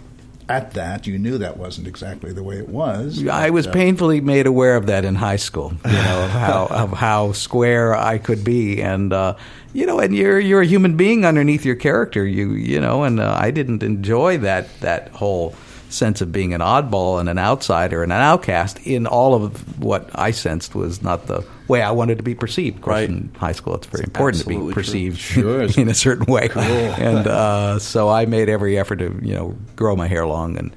[0.52, 3.26] at that, you knew that wasn't exactly the way it was.
[3.26, 5.72] I was uh, painfully made aware of that in high school.
[5.84, 9.36] You know of how of how square I could be, and uh,
[9.72, 12.26] you know, and you're you're a human being underneath your character.
[12.26, 15.54] You you know, and uh, I didn't enjoy that that whole
[15.92, 20.08] sense of being an oddball and an outsider and an outcast in all of what
[20.14, 22.76] I sensed was not the way I wanted to be perceived.
[22.78, 23.08] Of course, Right.
[23.08, 25.62] in high school, it's very important to be perceived Sure.
[25.62, 29.94] in a certain way, and uh, so I made every effort to you know grow
[29.96, 30.74] my hair long and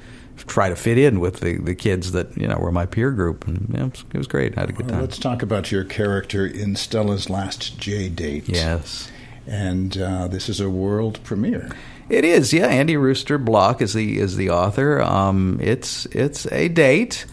[0.47, 3.47] try to fit in with the, the kids that you know were my peer group,
[3.47, 4.55] and you know, it, was, great.
[4.57, 5.01] I had a good Well, time.
[5.01, 8.47] let's talk about your character in Stella's last J date.
[8.47, 9.09] Yes,
[9.47, 11.71] and uh, this is a world premiere.
[12.09, 12.53] It is.
[12.53, 15.01] Yeah, Andy Rooster Block is the is the author.
[15.01, 17.25] Um, it's it's a date,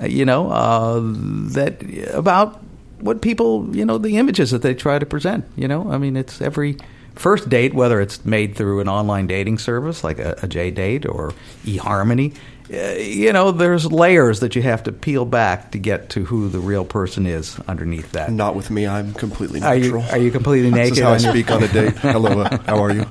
[0.00, 1.82] uh, you know, uh, that
[2.14, 2.62] about
[3.00, 5.44] what people you know the images that they try to present.
[5.56, 6.76] You know, I mean, it's every.
[7.14, 11.04] First date, whether it's made through an online dating service like a, a J date
[11.04, 11.32] or
[11.64, 12.36] eHarmony,
[12.68, 16.58] you know, there's layers that you have to peel back to get to who the
[16.58, 18.30] real person is underneath that.
[18.30, 18.86] Not with me.
[18.86, 20.92] I'm completely Are you are you completely naked?
[20.92, 21.94] This is how I speak on a date.
[21.98, 23.06] Hello, uh, how are you?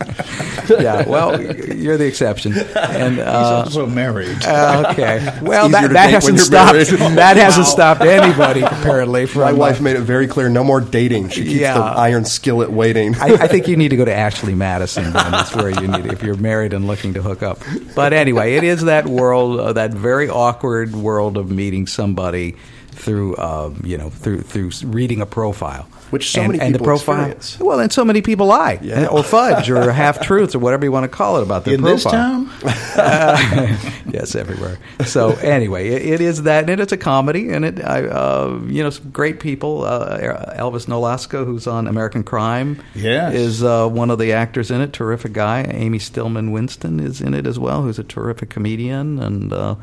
[0.69, 2.53] yeah, well, you're the exception.
[2.75, 4.45] And He's uh, also married.
[4.45, 6.73] uh, okay, well, that, that hasn't stopped.
[6.89, 9.41] That hasn't stopped anybody apparently from.
[9.41, 11.29] My uh, wife made it very clear: no more dating.
[11.29, 11.73] She keeps Yeah.
[11.75, 13.15] the iron skillet waiting.
[13.15, 15.05] I, I think you need to go to Ashley Madison.
[15.05, 17.59] Then that's where you need if you're married and looking to hook up.
[17.95, 22.55] But anyway, it is that world, uh, that very awkward world of meeting somebody
[22.91, 25.87] through, uh, you know, through through reading a profile.
[26.09, 27.59] Which so and, many and the people profile, experience.
[27.59, 29.07] Well, and so many people lie, Yeah.
[29.07, 31.81] or fudge, or half truths, or whatever you want to call it about their in
[31.81, 32.45] this profile.
[32.45, 32.49] town?
[34.13, 34.77] yes, everywhere.
[35.05, 38.83] So anyway, it, it is that, and it's a comedy, and it, I, uh, you
[38.83, 39.83] know, some great people.
[39.83, 40.17] Uh,
[40.57, 43.33] Elvis Nolasco, who's on American Crime, Yes.
[43.33, 44.93] is uh, one of the actors in it.
[44.93, 45.63] Terrific guy.
[45.69, 49.75] Amy Stillman Winston is in it as well, who's a terrific comedian, and uh,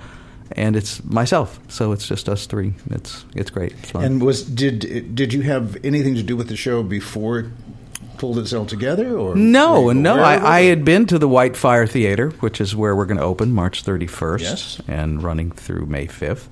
[0.57, 1.59] and it's myself.
[1.69, 2.75] So it's just us three.
[2.91, 3.73] It's it's great.
[3.81, 4.05] It's fun.
[4.05, 7.47] And was did did you have anything to do with the show before it
[8.19, 9.17] pulled itself together?
[9.19, 10.15] Or No, no.
[10.15, 13.07] aware of it, I, I had been to the Whitefire Theater, which is where we're
[13.07, 14.81] going to open March 31st Yes.
[14.87, 16.47] and running through May 5th.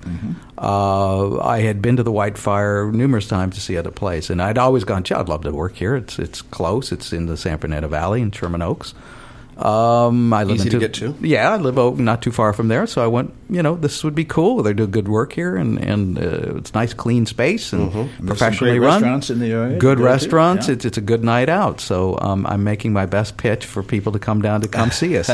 [0.57, 4.41] Uh, I had been to the White Fire numerous times to see other plays, and
[4.41, 5.95] I'd always gone, gee, I'd love to work here.
[5.95, 6.91] It's it's close.
[6.91, 8.93] It's in the San Fernando Valley in Sherman Oaks.
[9.57, 11.15] Um, I live Easy in to get to?
[11.21, 13.33] Yeah, I live oh, not too far from there, so I went.
[13.49, 14.63] You know, this would be cool.
[14.63, 18.79] They do good work here, and and uh, it's nice, clean space, and some professionally
[18.79, 18.93] run.
[18.93, 20.67] restaurants in the area Good go restaurants.
[20.67, 20.73] yeah.
[20.73, 21.79] It's it's a good night out.
[21.81, 25.17] So um, I'm making my best pitch for people to come down to come see
[25.17, 25.29] us.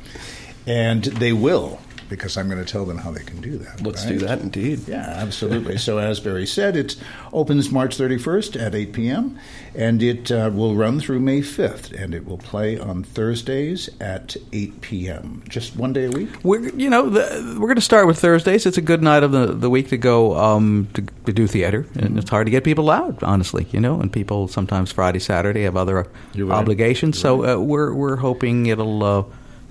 [0.66, 1.78] and they will
[2.14, 3.82] because I'm going to tell them how they can do that.
[3.82, 4.12] Let's right?
[4.12, 4.86] do that indeed.
[4.86, 5.78] Yeah, absolutely.
[5.78, 6.96] so as Barry said, it
[7.32, 9.38] opens March 31st at 8 p.m.
[9.74, 14.36] and it uh, will run through May 5th, and it will play on Thursdays at
[14.52, 15.42] 8 p.m.
[15.48, 16.28] Just one day a week.
[16.44, 18.64] We're you know the, we're going to start with Thursdays.
[18.66, 21.86] It's a good night of the, the week to go um, to, to do theater,
[21.94, 23.66] and it's hard to get people out, honestly.
[23.72, 26.58] You know, and people sometimes Friday, Saturday have other You're right.
[26.58, 27.18] obligations.
[27.18, 29.02] So uh, we're we're hoping it'll.
[29.02, 29.24] Uh,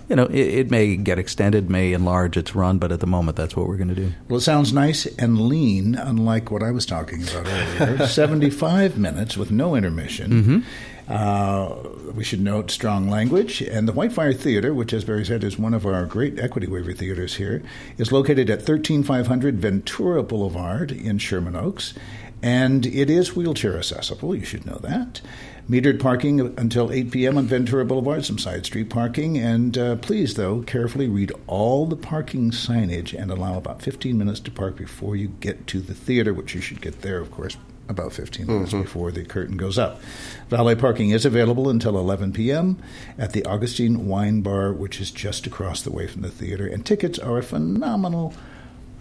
[0.09, 3.37] you know, it, it may get extended, may enlarge its run, but at the moment,
[3.37, 4.11] that's what we're going to do.
[4.27, 8.07] Well, it sounds nice and lean, unlike what I was talking about earlier.
[8.07, 10.65] 75 minutes with no intermission.
[11.07, 11.75] Uh,
[12.15, 13.61] we should note strong language.
[13.61, 16.93] And the Whitefire Theater, which, as Barry said, is one of our great equity waiver
[16.93, 17.61] theaters here,
[17.97, 21.93] is located at 13500 Ventura Boulevard in Sherman Oaks.
[22.41, 25.21] And it is wheelchair accessible, you should know that.
[25.69, 27.37] Metered parking until 8 p.m.
[27.37, 29.37] on Ventura Boulevard, some side street parking.
[29.37, 34.41] And uh, please, though, carefully read all the parking signage and allow about 15 minutes
[34.41, 37.55] to park before you get to the theater, which you should get there, of course,
[37.87, 40.01] about 15 minutes before the curtain goes up.
[40.49, 42.77] Valet parking is available until 11 p.m.
[43.17, 46.67] at the Augustine Wine Bar, which is just across the way from the theater.
[46.67, 48.33] And tickets are a phenomenal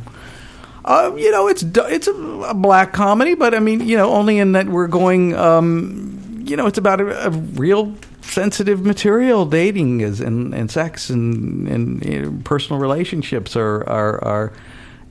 [0.85, 4.39] Uh, you know, it's it's a, a black comedy, but I mean, you know, only
[4.39, 5.35] in that we're going.
[5.35, 9.47] Um, you know, it's about a, a real sensitive material.
[9.47, 14.53] Dating is and, and sex and, and you know, personal relationships are are are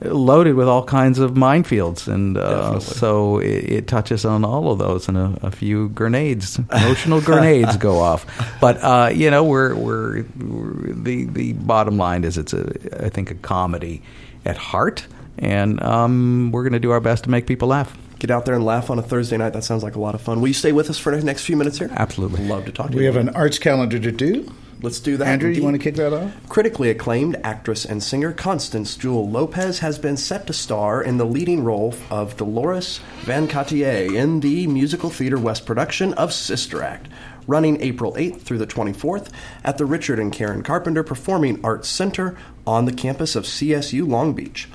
[0.02, 4.78] loaded with all kinds of minefields, and uh, so it, it touches on all of
[4.78, 8.26] those, and a, a few grenades, emotional grenades, go off.
[8.60, 13.08] But uh, you know, we're, we're we're the the bottom line is it's a I
[13.10, 14.02] think a comedy
[14.44, 15.06] at heart,
[15.40, 17.96] and um, we're going to do our best to make people laugh.
[18.18, 19.54] Get out there and laugh on a Thursday night.
[19.54, 20.40] That sounds like a lot of fun.
[20.40, 21.88] Will you stay with us for the next few minutes here?
[21.92, 22.46] Absolutely.
[22.46, 23.06] Love to talk to We you.
[23.06, 24.52] have an arts calendar to do.
[24.82, 25.26] Let's do that.
[25.26, 26.32] Andrew, do you want to kick that off?
[26.48, 31.26] Critically acclaimed actress and singer Constance Jewell Lopez has been set to star in the
[31.26, 37.08] leading role of Dolores Van Cartier in the musical theater West production of Sister Act,
[37.46, 39.28] running April 8th through the 24th
[39.64, 44.32] at the Richard and Karen Carpenter Performing Arts Center on the campus of CSU Long
[44.32, 44.66] Beach.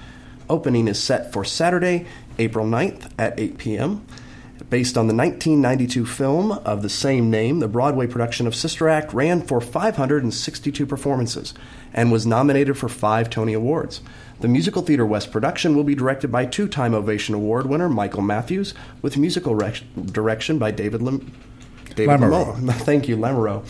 [0.49, 2.05] Opening is set for Saturday,
[2.37, 4.05] April 9th at 8 p.m.
[4.69, 9.13] Based on the 1992 film of the same name, the Broadway production of Sister Act
[9.13, 11.53] ran for 562 performances
[11.93, 14.01] and was nominated for five Tony Awards.
[14.39, 18.21] The Musical Theater West production will be directed by two time Ovation Award winner Michael
[18.21, 21.31] Matthews, with musical rec- direction by David, Lim-
[21.95, 22.55] David Lamoureux.
[22.55, 22.73] Lamoureux.
[22.85, 23.63] Thank you, Lamoureux.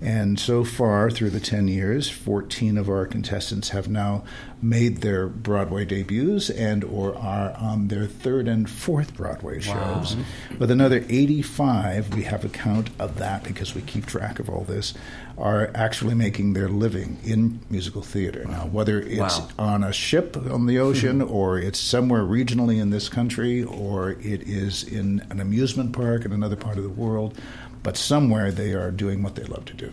[0.00, 4.22] And so far, through the 10 years, 14 of our contestants have now
[4.62, 10.16] made their Broadway debuts and or are on their third and fourth Broadway shows.
[10.58, 14.64] With another 85, we have a count of that because we keep track of all
[14.64, 14.94] this,
[15.36, 18.44] are actually making their living in musical theater.
[18.48, 19.48] Now, whether it's Wow.
[19.58, 21.32] on a ship on the ocean hmm.
[21.32, 26.32] or it's somewhere regionally in this country or it is in an amusement park in
[26.32, 27.38] another part of the world,
[27.88, 29.90] but somewhere they are doing what they love to do.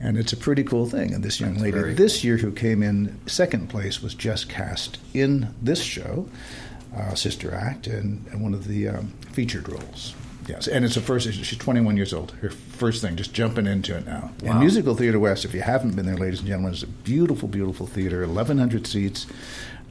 [0.00, 1.12] And it's a pretty cool thing.
[1.12, 4.96] And this young lady very this year who came in second place was just cast
[5.12, 6.26] in this show,
[6.96, 10.14] uh, Sister Act, and, and one of the um, featured roles.
[10.48, 11.30] Yes, and it's the first.
[11.30, 12.30] She's 21 years old.
[12.40, 14.30] Her first thing, just jumping into it now.
[14.42, 17.46] And Musical Theater West, if you haven't been there, ladies and gentlemen, is a beautiful,
[17.46, 18.26] beautiful theater.
[18.26, 19.26] 1,100 seats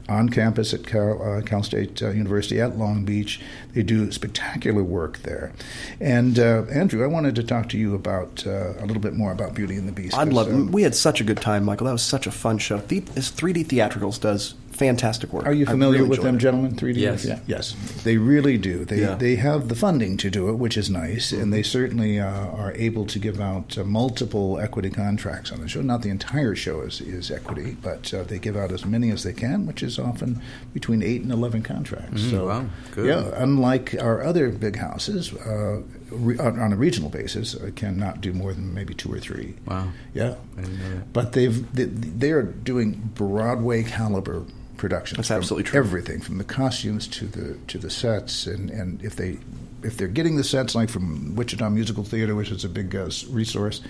[0.10, 3.42] on campus at Cal, uh, Cal State uh, University at Long Beach.
[3.74, 5.52] They do spectacular work there.
[6.00, 9.32] And uh, Andrew, I wanted to talk to you about uh, a little bit more
[9.32, 10.18] about Beauty and the Beast.
[10.18, 11.86] I'd love um, We had such a good time, Michael.
[11.86, 12.78] That was such a fun show.
[12.78, 15.46] The, this 3D Theatricals does fantastic work.
[15.46, 16.40] Are you familiar really with them, it.
[16.46, 16.72] gentlemen?
[16.76, 16.98] 3D?
[16.98, 17.24] Yes.
[17.26, 17.40] Yeah.
[17.48, 17.66] Yes.
[18.04, 18.76] They really do.
[18.92, 19.16] They Yeah.
[19.26, 21.52] they have the funding to do it, which is nice, and Mm-hmm.
[21.56, 25.82] they certainly uh, are able to give out uh, multiple equity contracts on the show.
[25.82, 29.22] Not the entire show is, is equity, but uh, they give out as many as
[29.24, 30.42] they can, which is often
[30.74, 32.22] between eight and eleven contracts.
[32.32, 32.66] so, wow.
[32.96, 33.06] Good.
[33.12, 38.54] yeah, unlike our other big houses, uh, re- on a regional basis, cannot do more
[38.54, 39.56] than maybe two or three.
[39.66, 39.90] Wow.
[40.14, 41.14] Yeah, I didn't know that.
[41.14, 44.44] but they've they, they're doing Broadway caliber
[44.78, 45.18] productions.
[45.18, 45.80] That's absolutely true.
[45.80, 49.38] Everything from the costumes to the to the sets, and, and if they
[49.84, 53.10] if they're getting the sets like from Wichita Musical Theater, which is a big uh,
[53.30, 53.82] resource,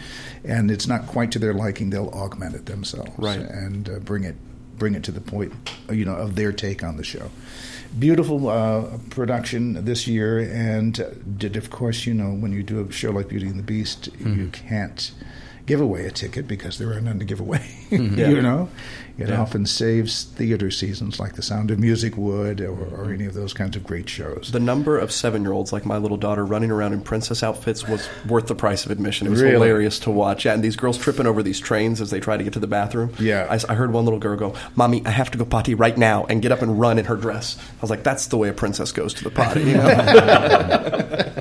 [0.46, 3.40] and it's not quite to their liking, they'll augment it themselves Right.
[3.40, 4.36] and uh, bring it
[4.82, 5.54] bring it to the point,
[5.92, 7.30] uh, you know, of their take on the show.
[8.00, 12.82] Beautiful uh, production this year, and uh, did of course, you know, when you do
[12.82, 15.12] a show like Beauty and the Beast, you can't
[15.66, 17.62] give away a ticket because there are none to give away.
[17.92, 18.18] Mm-hmm.
[18.18, 18.30] Yeah.
[18.30, 18.70] you know,
[19.18, 19.42] it Yeah.
[19.42, 23.14] often saves theater seasons like The Sound of Music would, or, or mm-hmm.
[23.16, 24.50] any of those kinds of great shows.
[24.54, 27.86] The number of seven year olds like my little daughter running around in princess outfits
[27.86, 29.28] was worth the price of admission.
[29.28, 29.56] It was Really?
[29.56, 30.46] hilarious to watch.
[30.46, 32.68] Yeah, and these girls tripping over these trains as they try to get to the
[32.68, 33.12] bathroom.
[33.20, 33.46] Yeah.
[33.68, 36.42] I heard one little girl go, Mommy, I have to go potty right now, and
[36.42, 37.58] get up and run in her dress.
[37.60, 39.64] I was like, That's the way a princess goes to the potty.
[39.64, 41.28] You know?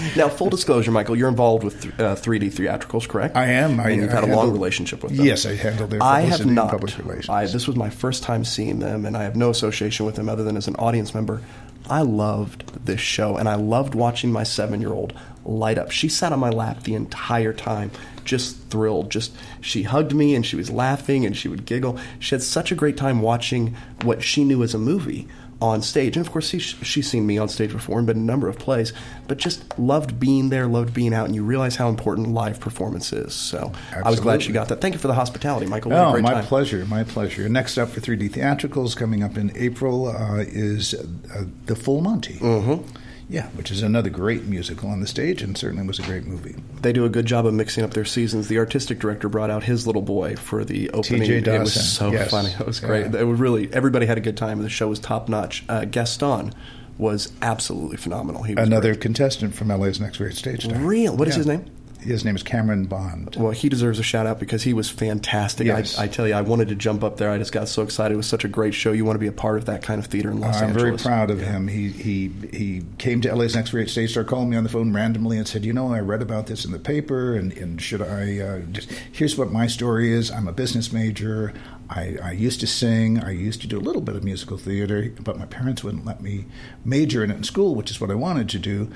[0.16, 3.36] Now, full disclosure, Michael, you're involved with uh, 3D theatricals, correct?
[3.36, 3.80] I am.
[3.80, 5.24] I, and you've I had a long relationship with them.
[5.24, 6.70] Yes, I handle their I have not.
[6.70, 7.28] public relations.
[7.28, 10.28] I, this was my first time seeing them, and I have no association with them
[10.28, 11.40] other than as an audience member.
[11.88, 15.90] I loved this show, and I loved watching my seven-year-old light up.
[15.90, 17.90] She sat on my lap the entire time,
[18.24, 19.10] just thrilled.
[19.10, 21.98] Just she hugged me, and she was laughing, and she would giggle.
[22.18, 25.26] She had such a great time watching what she knew as a movie
[25.62, 26.16] on stage.
[26.16, 28.48] And of course, she, she's seen me on stage before and been in a number
[28.48, 28.92] of plays,
[29.28, 33.12] but just loved being there, loved being out, and you realize how important live performance
[33.12, 33.32] is.
[33.32, 33.72] So
[34.04, 34.80] I was glad she got that.
[34.80, 35.92] Thank you for the hospitality, Michael.
[35.92, 36.44] Oh, my time.
[36.44, 37.48] pleasure, my pleasure.
[37.48, 42.34] Next up for 3D Theatricals coming up in April uh, is uh, The Full Monty.
[42.34, 42.88] Mm-hmm.
[43.32, 46.54] Yeah, which is another great musical on the stage and certainly was a great movie.
[46.82, 48.48] They do a good job of mixing up their seasons.
[48.48, 51.22] The artistic director brought out his little boy for the opening.
[51.22, 51.54] T.J.
[51.56, 52.30] It was so yes.
[52.30, 52.50] funny.
[52.50, 53.10] It was great.
[53.12, 53.20] Yeah.
[53.20, 54.62] It was really everybody had a good time.
[54.62, 55.64] The show was top notch.
[55.68, 56.52] Uh, Gaston
[56.98, 58.42] was absolutely phenomenal.
[58.42, 59.00] He was Another great.
[59.00, 60.78] contestant from LA's Next Great Stage Star.
[60.78, 61.16] Real.
[61.16, 61.38] What is Yeah.
[61.38, 61.64] his name?
[62.02, 63.36] His name is Cameron Bond.
[63.38, 65.66] Well, he deserves a shout out because he was fantastic.
[65.66, 65.98] Yes.
[65.98, 67.30] I, I tell you, I wanted to jump up there.
[67.30, 68.14] I just got so excited.
[68.14, 68.92] It was such a great show.
[68.92, 71.02] You want to be a part of that kind of theater in Los I'm Angeles.
[71.02, 71.68] very proud of him.
[71.68, 74.92] He he he came to LA's Next Great Stage Star, called me on the phone
[74.92, 78.02] randomly, and said, "You know, I read about this in the paper, and, and should
[78.02, 78.90] I uh, just?
[79.12, 80.30] Here's what my story is.
[80.30, 81.54] I'm a business major.
[81.88, 83.18] I, I used to sing.
[83.22, 86.22] I used to do a little bit of musical theater, but my parents wouldn't let
[86.22, 86.46] me
[86.84, 88.90] major in it in school, which is what I wanted to do."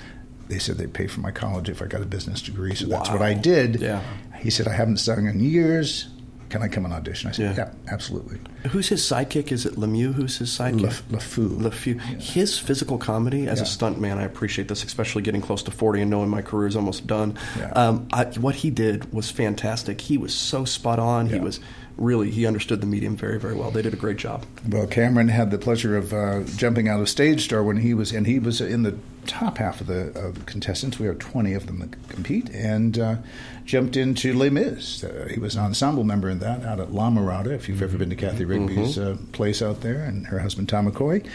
[0.49, 3.11] They said they'd pay for my college if I got a business degree, so that's
[3.11, 3.81] what I did.
[3.81, 4.03] Yeah.
[4.39, 6.09] He said, I haven't sung in years.
[6.49, 7.29] Can I come and audition?
[7.29, 7.65] I said, Yeah.
[7.67, 8.39] yeah, absolutely.
[8.71, 9.51] Who's his sidekick?
[9.51, 10.15] Is it Lemieux?
[10.15, 11.03] Who's his sidekick?
[11.11, 11.49] Le- LeFou.
[11.59, 12.01] LeFou.
[12.23, 16.03] His physical comedy as a stunt man, I appreciate this, especially getting close to 40
[16.03, 17.37] and knowing my career is almost done.
[17.59, 17.71] Yeah.
[17.73, 20.01] Um, I, what he did was fantastic.
[20.01, 21.27] He was so spot on.
[21.29, 21.59] He was
[21.97, 23.73] really, he understood the medium very, very well.
[23.73, 24.47] They did a great job.
[24.69, 28.13] Well, Cameron had the pleasure of uh, jumping out of Stage Star when he was,
[28.13, 30.99] and he was in the top half of the, of the contestants.
[30.99, 33.17] We have 20 of them that compete, and uh,
[33.65, 35.05] jumped into Les Mis.
[35.05, 37.99] Uh, he was an ensemble member in that out at La Mirada, if you've ever
[37.99, 41.27] been to Cathy Rigby's uh, place out there, and her husband Tom McCoy.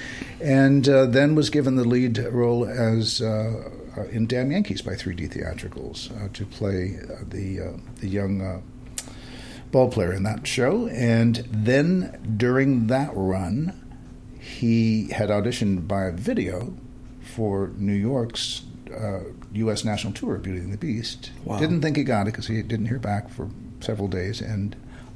[0.42, 4.94] And uh, then was given the lead role as uh, uh, in Damn Yankees by
[4.94, 8.42] 3D Theatricals uh, to play uh, the, uh, the young.
[8.42, 8.62] Uh,
[9.72, 10.88] ball player in that show.
[10.88, 13.74] And then during that run,
[14.40, 16.74] he had auditioned by video
[17.32, 18.64] for New York's
[18.94, 19.22] uh,
[19.54, 19.84] U.S.
[19.86, 21.32] national tour of Beauty and the Beast.
[21.46, 21.60] Wow.
[21.60, 24.42] Didn't think he got it because he didn't hear back for several days.
[24.42, 24.76] And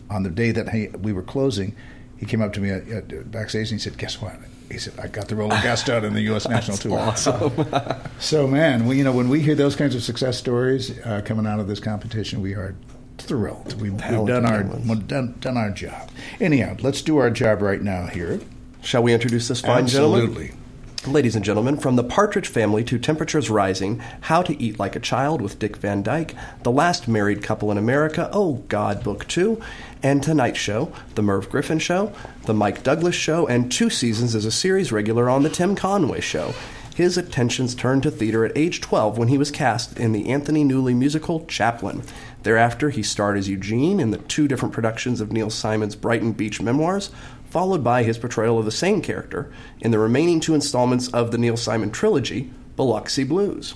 [0.10, 1.76] on the day that he, we were closing,
[2.18, 4.36] he came up to me at, at backstage and he said, "Guess what?"
[4.72, 6.48] He said, "I got the role of Gaston in the U.S.
[6.48, 7.52] national tour." Awesome.
[8.20, 11.46] So, man, we, you know, when we hear those kinds of success stories uh, coming
[11.46, 12.74] out of this competition, we are
[13.18, 13.80] thrilled.
[13.82, 16.10] We've, we've done our done, done our job.
[16.40, 18.40] Anyhow, let's do our job right now here.
[18.82, 20.22] Shall we introduce this fine gentleman?
[20.22, 20.58] Absolutely.
[21.08, 25.00] Ladies and gentlemen, from the Partridge Family to Temperatures Rising, How to Eat Like a
[25.00, 29.62] Child with Dick Van Dyke, The Last Married Couple in America, Oh God, Book 2,
[30.02, 32.12] and Tonight Show, The Merv Griffin Show,
[32.46, 36.22] The Mike Douglas Show, and two seasons as a series regular on The Tim Conway
[36.22, 36.56] Show.
[36.96, 40.64] His attentions turned to theater at age 12 when he was cast in the Anthony
[40.64, 42.02] Newley musical Chaplin.
[42.44, 46.62] Thereafter, he starred as Eugene in the two different productions of Neil Simon's Brighton Beach
[46.62, 47.12] memoirs,
[47.56, 51.38] followed by his portrayal of the same character in the remaining two installments of the
[51.38, 53.76] Neil Simon trilogy, Biloxi Blues,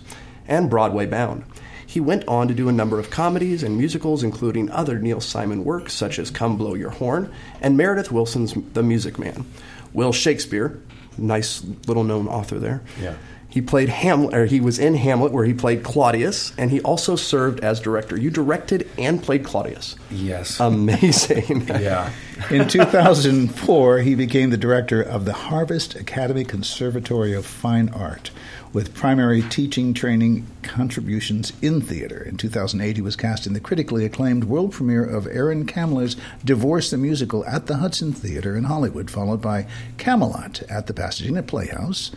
[0.49, 1.45] and Broadway Bound.
[1.85, 5.63] He went on to do a number of comedies and musicals, including other Neil Simon
[5.63, 9.45] works such as Come Blow Your Horn and Meredith Willson's The Music Man.
[9.93, 10.77] Will Shakespeare,
[11.17, 12.81] nice little known author there.
[13.01, 13.15] Yeah.
[13.51, 17.15] He played Hamlet, or he was in Hamlet, where he played Claudius, and he also
[17.15, 18.15] served as director.
[18.15, 19.95] You directed and played Claudius.
[20.11, 20.59] Yes.
[20.59, 21.67] Amazing.
[21.67, 22.11] yeah.
[22.51, 28.29] In 2004, he became the director of the Harvest Academy Conservatory of Fine Art,
[28.71, 32.21] with primary teaching training contributions in theater.
[32.21, 36.91] In 2008, he was cast in the critically acclaimed world premiere of Erin Kamler's Divorce
[36.91, 39.65] the Musical at the Hudson Theater in Hollywood, followed by
[39.97, 42.11] Camelot at the Pasadena Playhouse.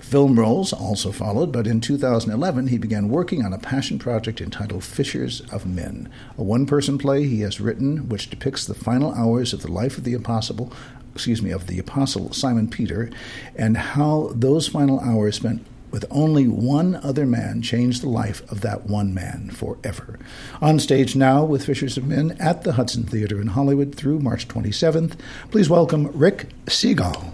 [0.00, 4.82] Film roles also followed, but in 2011 he began working on a passion project entitled
[4.82, 9.52] Fishers of Men, a one person play he has written which depicts the final hours
[9.52, 10.72] of the life of the apostle,
[11.14, 13.08] excuse me, of the apostle Simon Peter,
[13.54, 18.62] and how those final hours spent with only one other man changed the life of
[18.62, 20.18] that one man forever.
[20.60, 24.48] On stage now with Fishers of Men at the Hudson Theater in Hollywood through March
[24.48, 25.16] 27th,
[25.52, 27.32] please welcome Rick Segall.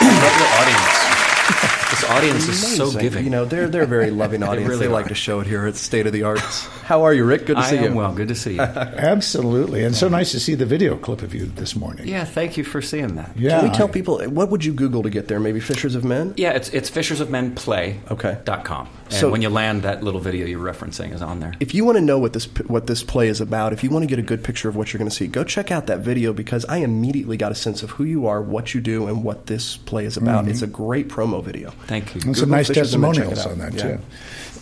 [0.00, 1.78] Love your audience.
[1.92, 3.22] This audience is so giving.
[3.22, 4.66] You know, they're they're a very loving audience.
[4.66, 6.64] really they like to show it here at State of the Arts.
[6.84, 7.44] How are you, Rick?
[7.44, 7.94] Good to I see am you.
[7.94, 8.14] well.
[8.14, 8.60] Good to see you.
[8.62, 9.84] Absolutely.
[9.84, 12.08] And so nice to see the video clip of you this morning.
[12.08, 13.36] yeah, thank you for seeing that.
[13.36, 13.60] Yeah.
[13.60, 15.38] Can we tell I- people what would you Google to get there?
[15.38, 16.32] Maybe Fishers of Men.
[16.38, 18.00] Yeah, it's it's Fishers of Men Play.
[18.10, 18.38] Okay.
[18.46, 18.88] Dot com.
[19.04, 21.52] And So- when you land, that little video you're referencing is on there.
[21.60, 24.04] If you want to know what this what this play is about, if you want
[24.04, 25.98] to get a good picture of what you're going to see, go check out that
[26.00, 29.22] video because I immediately got a sense of who you are, what you do, and
[29.22, 30.48] what this play is about.
[30.48, 30.70] It's mm-hmm.
[30.70, 31.74] a great promo video.
[31.86, 32.20] Thank you.
[32.24, 33.96] And some nice Fishes and then check it testimonials on that Yeah.
[33.96, 34.02] too.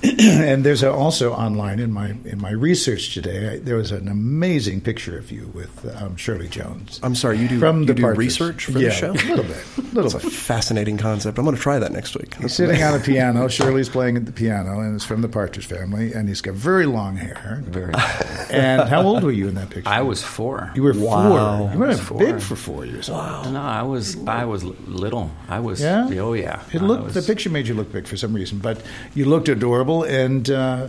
[0.18, 3.55] and there's a, also online in my in my research today.
[3.55, 7.01] I, there was an amazing picture of you with um, Shirley Jones.
[7.03, 9.11] I'm sorry, you do from you the do research for yeah, the show?
[9.12, 11.38] A little bit, a little It's a fascinating concept.
[11.38, 12.34] I'm going to try that next week.
[12.36, 13.48] He's sitting on a piano.
[13.48, 16.12] Shirley's playing at the piano, and it's from the Partridge family.
[16.12, 17.62] And he's got very long hair.
[17.66, 17.92] Very.
[18.51, 19.88] And how old were you in that picture?
[19.88, 20.72] I was four.
[20.74, 21.68] You were Wow.
[21.68, 21.72] four.
[21.72, 23.53] You were I big for four years old.
[23.53, 25.30] No, I was I was little.
[25.48, 25.80] I was.
[25.80, 26.09] Yeah.
[26.20, 26.61] Oh yeah.
[26.72, 27.05] It looked.
[27.05, 28.82] was- The picture made you look big for some reason, but
[29.14, 30.88] you looked adorable, and uh,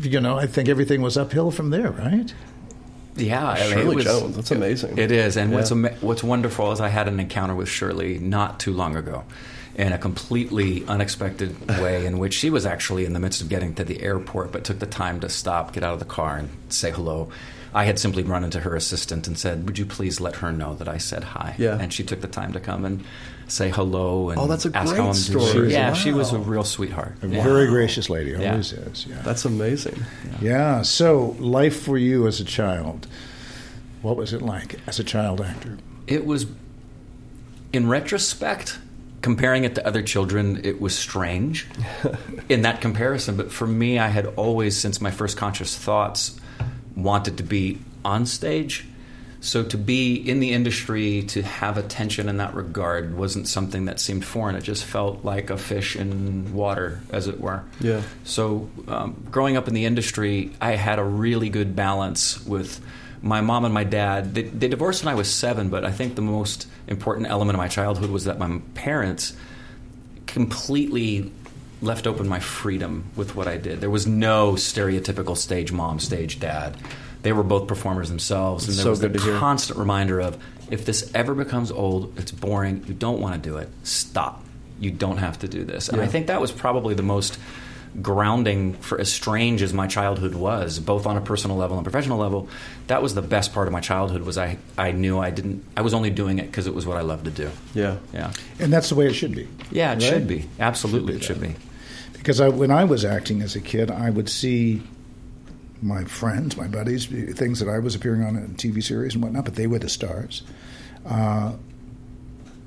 [0.00, 2.32] you know, I think everything was uphill from there, right?
[3.16, 4.98] Yeah, I mean, Shirley it was, Jones, that's amazing.
[4.98, 8.58] It is, and what's ama- what's wonderful is I had an encounter with Shirley not
[8.58, 9.24] too long ago,
[9.76, 13.74] in a completely unexpected way, in which she was actually in the midst of getting
[13.76, 16.50] to the airport, but took the time to stop, get out of the car, and
[16.68, 17.30] say hello.
[17.74, 20.74] I had simply run into her assistant and said, "Would you please let her know
[20.76, 21.76] that I said hi?" Yeah.
[21.78, 23.04] and she took the time to come and
[23.48, 25.52] say hello and Oh, that's a ask great how I'm story.
[25.52, 25.70] doing.
[25.70, 27.16] Yeah, she was a real sweetheart.
[27.22, 27.42] A Yeah.
[27.42, 28.52] very gracious lady, Yeah.
[28.52, 29.06] always is.
[29.06, 29.20] Yeah.
[29.22, 30.02] That's amazing.
[30.40, 30.82] yeah.
[30.82, 33.06] So, life for you as a child.
[34.02, 35.76] What was it like as a child actor?
[36.06, 36.46] It was,
[37.72, 38.78] in retrospect,
[39.20, 41.66] comparing it to other children, it was strange
[42.48, 43.36] in that comparison.
[43.36, 46.38] But for me, I had always, since my first conscious thoughts,
[46.96, 48.86] wanted to be on stage.
[49.40, 54.00] So to be in the industry, to have attention in that regard, wasn't something that
[54.00, 54.56] seemed foreign.
[54.56, 57.62] It just felt like a fish in water, as it were.
[57.78, 58.00] Yeah.
[58.24, 62.80] So, um, growing up in the industry, I had a really good balance with
[63.20, 64.34] my mom and my dad.
[64.34, 67.58] They, they divorced when I was seven, but I think the most important element of
[67.58, 69.36] my childhood was that my parents
[70.26, 71.30] completely
[71.84, 73.80] left open my freedom with what I did.
[73.80, 76.76] There was no stereotypical stage mom, stage dad.
[77.22, 79.38] They were both performers themselves, and there So was good the to hear.
[79.38, 80.36] constant reminder of
[80.70, 84.42] if this ever becomes old, it's boring, you don't want to do it, stop.
[84.80, 85.88] You don't have to do this.
[85.88, 87.38] And I think that was probably the most
[88.02, 92.18] grounding for as strange as my childhood was, both on a personal level and professional
[92.18, 92.48] level.
[92.88, 95.82] That was the best part of my childhood was I, I knew I didn't I
[95.82, 97.50] was only doing it because it was what I loved to do.
[97.72, 97.98] Yeah.
[98.12, 98.32] Yeah.
[98.58, 99.46] And that's the way it should be.
[99.70, 100.02] Yeah, it Right?
[100.02, 100.48] should be.
[100.58, 101.64] Absolutely, Should be it should be.
[102.24, 104.82] Because I, when I was acting as a kid, I would see
[105.82, 109.44] my friends, my buddies, things that I was appearing on in TV series and whatnot,
[109.44, 110.42] but they were the stars.
[111.04, 111.52] Uh,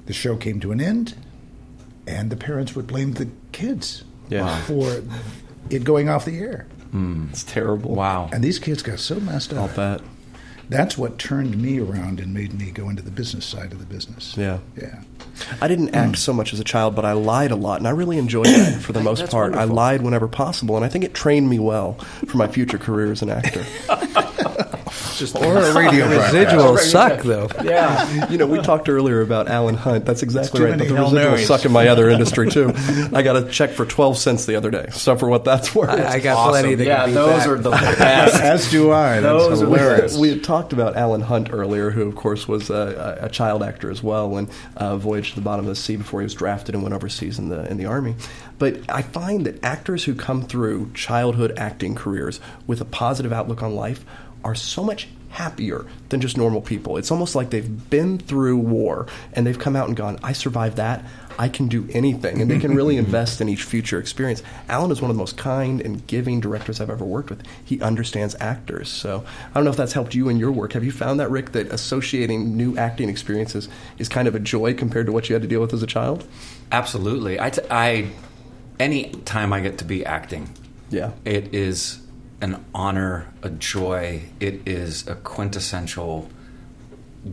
[0.05, 1.15] the show came to an end,
[2.05, 4.61] and the parents would blame the kids Yeah.
[4.65, 5.01] for
[5.71, 6.67] it going off the air.
[7.31, 7.95] It's terrible.
[7.95, 8.29] Wow.
[8.31, 9.57] And these kids got so messed up.
[9.57, 9.75] I'll up.
[9.75, 10.01] bet.
[10.69, 13.85] That's what turned me around and made me go into the business side of the
[13.85, 14.35] business.
[14.37, 14.59] Yeah.
[14.75, 15.01] Yeah.
[15.61, 17.91] I didn't act so much as a child, but I lied a lot, and I
[17.91, 19.53] really enjoyed that for the most part.
[19.53, 21.93] I lied whenever possible, and I think it trained me well
[22.27, 23.65] for my future career as an actor.
[25.21, 26.33] Or a radio broadcast.
[26.33, 27.49] Residuals suck, though.
[27.67, 28.27] Yeah.
[28.29, 30.05] you know, we talked earlier about Allan Hunt.
[30.05, 30.69] That's exactly right.
[30.71, 31.47] But many the Hail residuals Marys.
[31.47, 32.71] suck in my other industry too.
[33.13, 34.87] I got a check for twelve cents the other day.
[34.91, 37.49] So for what that's worth, I, I got plenty that yeah, can those that.
[37.49, 38.41] are the best.
[38.41, 39.19] As do I.
[39.19, 40.17] That's Those are hilarious.
[40.17, 43.89] We had talked about Allan Hunt earlier, who, of course, was a, a child actor
[43.91, 46.75] as well when uh, Voyage to the Bottom of the Sea before he was drafted
[46.75, 48.15] and went overseas in the in the army.
[48.59, 53.61] But I find that actors who come through childhood acting careers with a positive outlook
[53.61, 54.03] on life
[54.47, 56.97] are so much happier than just normal people.
[56.97, 60.77] It's almost like they've been through war and they've come out and gone, "I survived
[60.77, 61.03] that."
[61.39, 64.41] I can do anything, and they can really invest in each future experience.
[64.69, 67.43] Allan is one of the most kind and giving directors I've ever worked with.
[67.63, 70.73] He understands actors, so I don't know if that's helped you in your work.
[70.73, 73.69] Have you found that, Rick, that associating new acting experiences
[73.99, 75.87] is kind of a joy compared to what you had to deal with as a
[75.87, 76.25] child?
[76.71, 77.39] Absolutely.
[77.39, 78.07] I, t- I
[78.79, 80.49] any time I get to be acting,
[80.89, 81.11] Yeah.
[81.23, 81.99] it is
[82.41, 84.23] an honor, a joy.
[84.39, 86.29] It is a quintessential,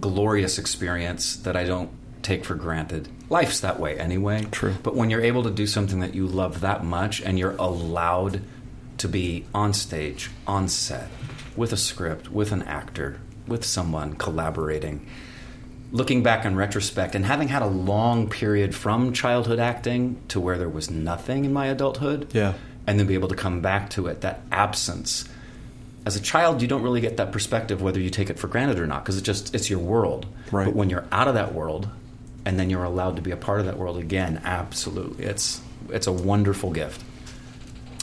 [0.00, 1.90] glorious experience that I don't
[2.22, 3.08] take for granted.
[3.28, 4.44] Life's that way anyway.
[4.50, 4.74] True.
[4.82, 8.42] But when you're able to do something that you love that much and you're allowed
[8.98, 11.08] to be on stage, on set,
[11.56, 15.06] with a script, with an actor, with someone collaborating,
[15.92, 20.58] looking back in retrospect and having had a long period from childhood acting to where
[20.58, 22.54] there was nothing in my adulthood Yeah.
[22.86, 25.24] And then be able to come back to it that absence
[26.06, 28.78] as a child you don't really get that perspective whether you take it for granted
[28.78, 30.66] or not because it's just it's your world Right.
[30.66, 31.88] but when you're out of that world
[32.44, 34.38] and then you're allowed to be a part of that world again.
[34.44, 37.02] Absolutely, it's it's a wonderful gift.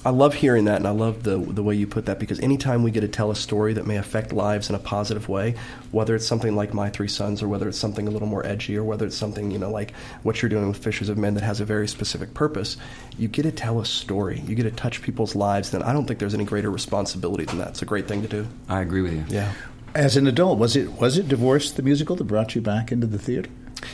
[0.03, 2.81] I love hearing that, and I love the the way you put that because anytime
[2.81, 5.55] we get to tell a story that may affect lives in a positive way,
[5.91, 8.75] whether it's something like My Three Sons, or whether it's something a little more edgy,
[8.77, 9.93] or whether it's something you know like
[10.23, 12.77] what you're doing with Fishers of Men that has a very specific purpose,
[13.17, 14.39] you get to tell a story.
[14.47, 15.73] You get to touch people's lives.
[15.73, 17.69] And I don't think there's any greater responsibility than that.
[17.69, 18.47] It's a great thing to do.
[18.67, 19.25] I agree with you.
[19.27, 19.53] Yeah.
[19.93, 23.05] As an adult, was it was it Divorce the musical that brought you back into
[23.05, 23.49] the theater,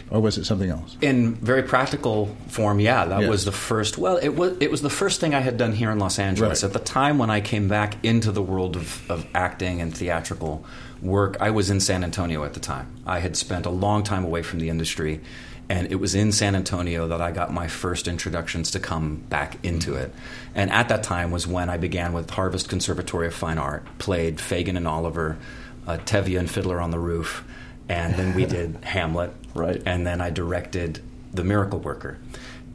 [0.09, 0.97] or was it something else?
[1.01, 3.29] In very practical form, yeah, that Yeah.
[3.29, 3.97] was the first.
[3.97, 6.63] Well, it was it was the first thing I had done here in Los Angeles.
[6.63, 6.67] Right.
[6.67, 10.63] At the time when I came back into the world of, of acting and theatrical
[11.01, 12.87] work, I was in San Antonio at the time.
[13.05, 15.21] I had spent a long time away from the industry,
[15.69, 19.57] and it was in San Antonio that I got my first introductions to come back
[19.63, 20.13] into it.
[20.55, 24.37] And at that time was when I began with Harvest Conservatory of Fine Art, played
[24.39, 25.37] Fagin and Oliver,
[25.85, 27.43] uh, Tevye and Fiddler on the Roof,
[27.89, 29.81] and then we did Hamlet, Right.
[29.85, 31.01] and then I directed
[31.33, 32.17] The Miracle Worker.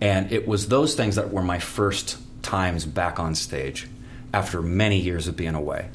[0.00, 3.86] And it was those things that were my first times back on stage
[4.34, 5.88] after many years of being away.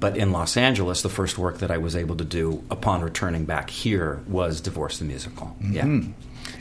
[0.00, 3.46] But in Los Angeles, the first work that I was able to do upon returning
[3.46, 5.56] back here was Divorce the Musical.
[5.62, 5.84] Yeah.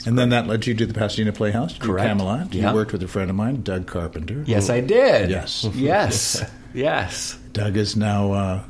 [0.06, 2.08] And then that led you to the Pasadena Playhouse, Correct.
[2.08, 2.54] Camelot.
[2.54, 2.70] Yeah.
[2.70, 4.44] You worked with a friend of mine, Doug Carpenter.
[4.48, 5.30] Yes, I did.
[5.30, 5.66] Yes.
[5.74, 6.42] Yes.
[6.74, 7.38] yes.
[7.52, 8.64] Doug is now uh,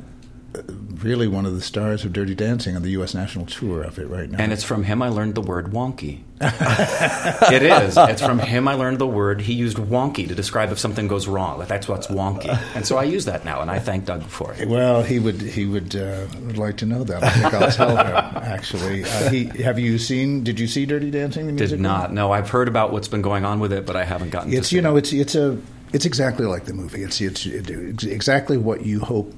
[1.02, 3.14] really one of the stars of Dirty Dancing on the U.S.
[3.14, 4.38] national tour of it right now.
[4.38, 6.20] And it's from him I learned the word wonky.
[6.40, 7.96] it is.
[7.96, 9.40] It's from him I learned the word.
[9.40, 11.58] He used wonky to describe if something goes wrong.
[11.58, 12.48] Like that's what's wonky.
[12.74, 14.68] And so I use that now, and I thank Doug for it.
[14.68, 17.22] well, he would he would uh, would like to know that.
[17.22, 18.06] I think I'll tell him.
[18.44, 20.44] Actually, uh, he have you seen?
[20.44, 21.46] Did you see Dirty Dancing?
[21.56, 22.12] The Did not.
[22.12, 24.50] No, I've heard about what's been going on with it, but I haven't gotten.
[24.50, 25.00] to It's see you know it.
[25.00, 25.58] it's it's a
[25.92, 27.02] it's exactly like the movie.
[27.02, 29.32] It's it's, it's exactly what you hope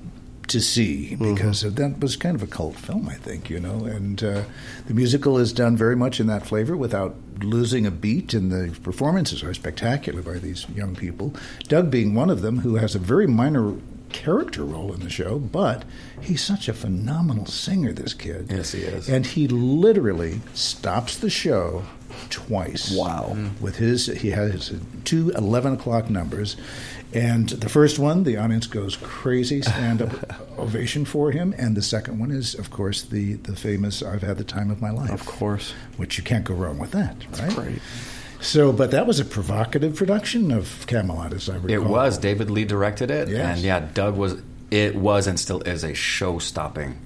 [0.49, 3.51] to see because that was kind of a cult film, I think.
[3.51, 4.43] You know, and uh,
[4.87, 8.79] the musical is done very much in that flavor without losing a beat, and the
[8.81, 11.35] performances are spectacular by these young people.
[11.69, 13.75] Doug being one of them, who has a very minor
[14.09, 15.85] character role in the show, but
[16.21, 17.93] he's such a phenomenal singer.
[17.93, 19.09] This kid, Yes, he is.
[19.09, 21.83] and he literally stops the show
[22.31, 22.97] twice.
[22.97, 23.37] Wow.
[23.61, 24.73] With his, he has
[25.05, 26.57] two 11 o'clock numbers.
[27.17, 30.13] And the first one, the audience goes crazy, stand up
[30.59, 31.55] ovation for him.
[31.57, 34.81] And the second one is, of course, the, the famous I've Had the Time of
[34.83, 35.11] My Life.
[35.11, 35.73] Of course.
[35.97, 37.55] Which you can't go wrong with that, right?
[37.55, 37.79] great.
[38.41, 41.71] So, but that was a provocative production of Camelot, as I recall.
[41.71, 42.19] It was.
[42.19, 43.57] David Lee directed it, Yes.
[43.57, 44.41] and yeah, Doug was.
[44.71, 46.99] It was and still is a show-stopping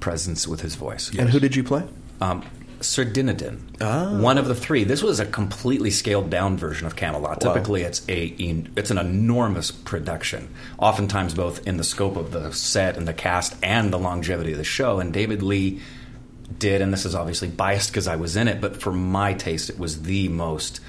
[0.00, 1.10] presence with his voice.
[1.16, 1.84] And who did you play?
[2.20, 2.42] Um,
[2.82, 4.18] Sir Dinadan, Ah.
[4.18, 4.84] one of the three.
[4.84, 7.42] This was a completely scaled down version of Camelot.
[7.44, 7.52] Wow.
[7.54, 8.34] Typically, it's a
[8.76, 10.48] it's an enormous production.
[10.78, 14.58] Oftentimes, both in the scope of the set and the cast and the longevity of
[14.58, 15.00] the show.
[15.00, 15.80] And David Lee
[16.58, 19.70] did, and this is obviously biased because I was in it, but for my taste,
[19.70, 20.80] it was the most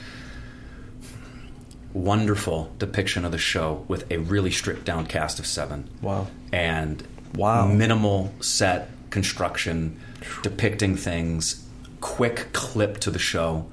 [1.94, 6.28] wonderful depiction of the show with a really stripped down cast of seven Wow.
[6.52, 7.04] and
[7.36, 7.68] Wow.
[7.68, 9.96] minimal set construction,
[10.42, 11.63] depicting things,
[12.04, 13.66] quick clip to the show.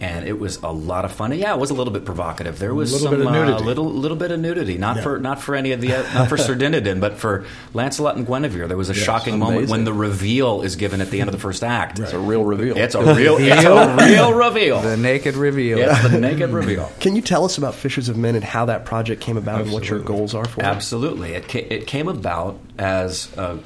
[0.00, 1.32] And it was a lot of fun.
[1.32, 2.58] Yeah, it was a little bit provocative.
[2.58, 5.02] There was little some bit of uh, little little bit of nudity, not Yeah.
[5.04, 8.66] for not for any of the not for Sir Dinadan, but for Lancelot and Guinevere.
[8.66, 11.38] There was a shocking moment when the reveal is given at the end of the
[11.48, 12.00] first act.
[12.00, 12.76] It's a real reveal.
[12.76, 14.82] It's a real it's a real reveal.
[14.92, 15.78] The naked reveal.
[15.78, 16.90] It's the naked reveal.
[16.98, 19.72] Can you tell us about Fishers of Men and how that project came about and
[19.72, 20.66] what your goals are for it?
[20.66, 21.34] Absolutely.
[21.34, 23.60] It, ca- it came about as a,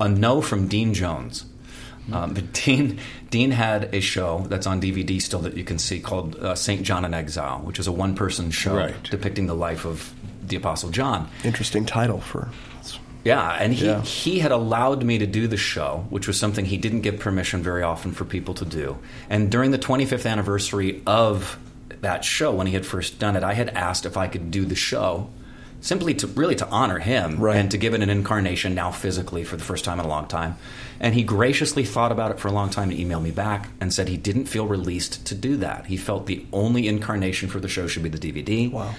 [0.00, 1.46] a no from Dean Jones.
[2.12, 2.98] Um, but Dean,
[3.30, 6.82] Dean had a show that's on DVD still that you can see called uh, St.
[6.82, 8.94] John in Exile, which is a one person show Right.
[9.10, 10.12] depicting the life of
[10.46, 11.28] the Apostle John.
[11.44, 12.48] Interesting title for.
[13.24, 14.02] Yeah, and he, Yeah.
[14.02, 17.62] he had allowed me to do the show, which was something he didn't give permission
[17.62, 18.98] very often for people to do.
[19.30, 21.58] And during the 25th anniversary of
[22.02, 24.66] that show, when he had first done it, I had asked if I could do
[24.66, 25.30] the show
[25.84, 27.56] simply to really to honor him Right.
[27.58, 30.26] and to give it an incarnation now physically for the first time in a long
[30.26, 30.56] time.
[30.98, 33.92] And he graciously thought about it for a long time and emailed me back and
[33.92, 35.84] said he didn't feel released to do that.
[35.86, 38.70] He felt the only incarnation for the show should be the DVD.
[38.72, 38.94] Wow.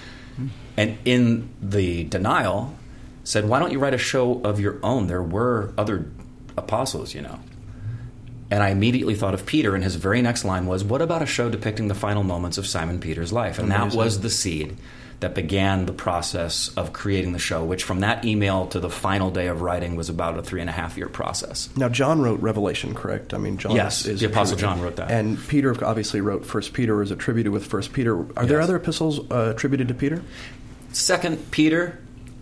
[0.76, 2.76] And in the denial,
[3.24, 5.08] said, Why don't you write a show of your own?
[5.08, 6.06] There were other
[6.56, 7.40] apostles, you know.
[8.48, 11.26] And I immediately thought of Peter, and his very next line was, What about a
[11.26, 13.58] show depicting the final moments of Simon Peter's life?
[13.58, 14.76] And that was the seed
[15.20, 19.30] that began the process of creating the show, which from that email to the final
[19.30, 21.70] day of writing was about a three and a half year process.
[21.76, 23.32] Now, John wrote Revelation, correct?
[23.32, 25.10] I mean, John Yes, is the Apostle John wrote that.
[25.10, 28.26] and Peter obviously wrote First Peter, is attributed with First Peter.
[28.36, 30.22] Are there other epistles uh, attributed to Peter?
[30.92, 31.98] Second Peter,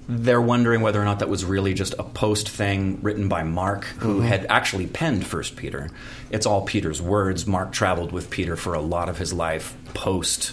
[0.09, 3.85] they're wondering whether or not that was really just a post thing written by Mark,
[3.85, 5.91] who had actually penned First Peter.
[6.31, 7.47] It's all Peter's words.
[7.47, 10.53] Mark traveled with Peter for a lot of his life post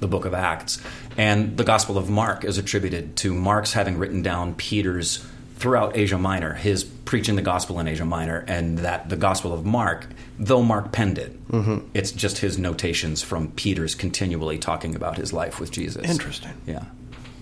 [0.00, 0.80] the book of Acts.
[1.18, 6.16] And the Gospel of Mark is attributed to Mark's having written down Peter's throughout Asia
[6.16, 10.06] Minor, his preaching the gospel in Asia Minor, and that the Gospel of Mark,
[10.38, 11.84] though Mark penned it, mm-hmm.
[11.92, 16.08] it's just his notations from Peter's continually talking about his life with Jesus.
[16.08, 16.52] Interesting.
[16.66, 16.84] Yeah.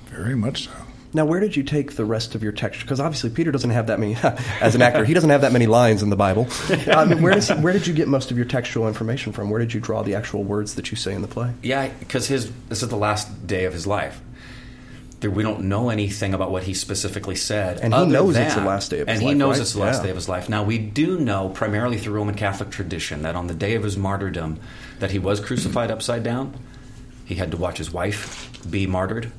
[0.06, 0.70] Very much so.
[1.16, 2.82] Now, where did you take the rest of your text?
[2.82, 4.16] Because obviously Peter doesn't have that many,
[4.60, 6.46] as an actor, he doesn't have that many lines in the Bible.
[6.68, 9.48] I mean, um, where, does, where did you get most of your textual information from?
[9.48, 11.54] Where did you draw the actual words that you say in the play?
[11.62, 14.20] Yeah, because his this is the last day of his life.
[15.20, 18.60] There, we don't know anything about what he specifically said, And he knows it's the
[18.60, 19.22] last day of his life.
[19.22, 19.62] and he knows right?
[19.62, 20.02] it's the last Yeah.
[20.02, 20.50] day of his life.
[20.50, 23.96] Now we do know, primarily through Roman Catholic tradition, that on the day of his
[23.96, 24.60] martyrdom,
[24.98, 26.52] that he was crucified upside down.
[27.24, 29.32] He had to watch his wife be martyred,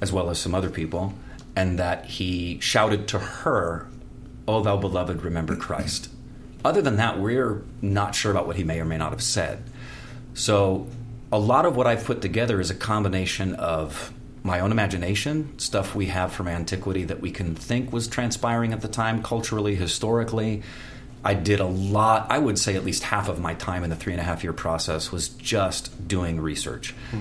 [0.00, 1.14] as well as some other people,
[1.56, 3.86] and that he shouted to her,
[4.46, 6.08] "O thou beloved, remember Christ."
[6.64, 9.62] Other than that, we're not sure about what he may or may not have said.
[10.34, 10.86] So,
[11.32, 15.94] a lot of what I've put together is a combination of my own imagination, stuff
[15.94, 20.62] we have from antiquity that we can think was transpiring at the time, culturally, historically.
[21.22, 23.96] I did a lot, I would say at least half of my time in the
[23.96, 26.94] three and a half year process was just doing research.
[27.10, 27.20] Hmm.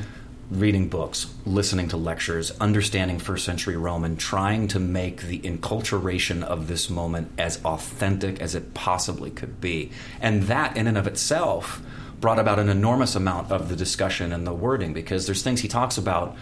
[0.51, 6.41] Reading books, listening to lectures, understanding first century Rome, and trying to make the enculturation
[6.41, 9.91] of this moment as authentic as it possibly could be.
[10.19, 11.83] And that, in and of itself,
[12.19, 15.67] brought about an enormous amount of the discussion and the wording because there's things he
[15.67, 16.35] talks about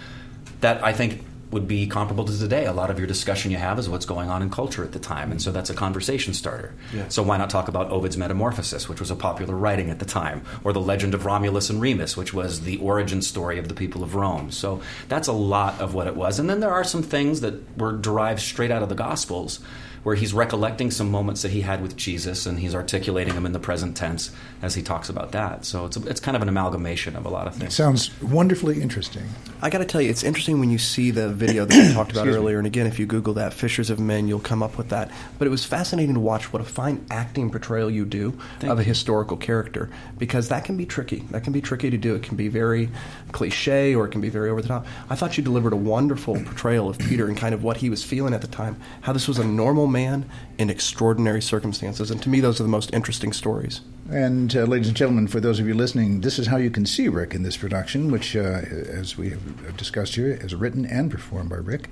[0.62, 1.22] that I think
[1.52, 2.66] would be comparable to today.
[2.66, 5.00] A lot of your discussion you have is what's going on in culture at the
[5.00, 6.74] time, and so that's a conversation starter.
[7.08, 10.44] So why not talk about Ovid's Metamorphosis, which was a popular writing at the time,
[10.64, 14.04] or the legend of Romulus and Remus, which was the origin story of the people
[14.04, 14.52] of Rome.
[14.52, 16.38] So that's a lot of what it was.
[16.40, 19.60] And then there are some things that were derived straight out of the Gospels.
[20.08, 23.52] Where he's recollecting some moments that he had with Jesus, and he's articulating them in
[23.52, 24.32] the present tense
[24.62, 25.66] as he talks about that.
[25.66, 27.74] So it's a, it's kind of an amalgamation of a lot of things.
[27.74, 29.26] It Sounds wonderfully interesting.
[29.62, 32.14] I got to tell you, it's interesting when you see the video that we talked
[32.14, 32.58] about earlier.
[32.58, 35.12] And again, if you Google that, Fishers of Men, you'll come up with that.
[35.40, 38.84] But it was fascinating to watch what a fine acting portrayal you do of a
[38.84, 41.26] historical character because that can be tricky.
[41.32, 42.16] That can be tricky to do.
[42.16, 42.88] It can be very
[43.34, 44.86] cliche or it can be very over the top.
[45.10, 48.06] I thought you delivered a wonderful portrayal of Peter and kind of what he was
[48.06, 52.12] feeling at the time, how this was a normal man in extraordinary circumstances.
[52.12, 53.82] And to me, those are the most interesting stories.
[54.10, 56.86] And, uh, ladies and gentlemen, for those of you listening, this is how you can
[56.86, 61.12] see Rick in this production, which, uh, as we have discussed here, is written and
[61.12, 61.90] performed by Rick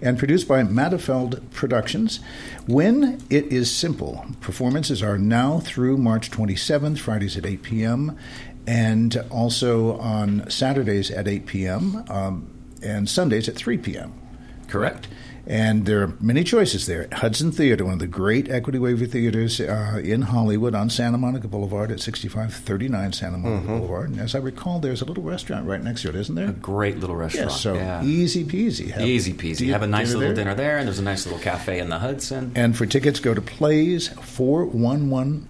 [0.00, 2.18] and produced by Matterfeld Productions.
[2.66, 8.18] When It Is Simple, performances are now through March 27th, Fridays at 8 p.m.,
[8.66, 12.04] and also on Saturdays at 8 p.m.
[12.08, 12.48] Um,
[12.82, 14.12] and Sundays at 3 p.m.
[14.68, 15.08] Correct.
[15.44, 17.08] And there are many choices there.
[17.12, 21.48] Hudson Theater, one of the great equity waiver theaters uh, in Hollywood on Santa Monica
[21.48, 24.10] Boulevard at 6539 Santa Monica Boulevard.
[24.10, 26.50] And as I recall, there's a little restaurant right next to it, isn't there?
[26.50, 27.50] A great little restaurant.
[27.50, 28.04] Yes, so yeah.
[28.04, 28.90] easy peasy.
[28.92, 29.68] Have Easy peasy.
[29.70, 30.34] Have a nice little there.
[30.34, 32.52] dinner there, and there's a nice little cafe in the Hudson.
[32.54, 35.48] And for tickets, go to Plays four one one,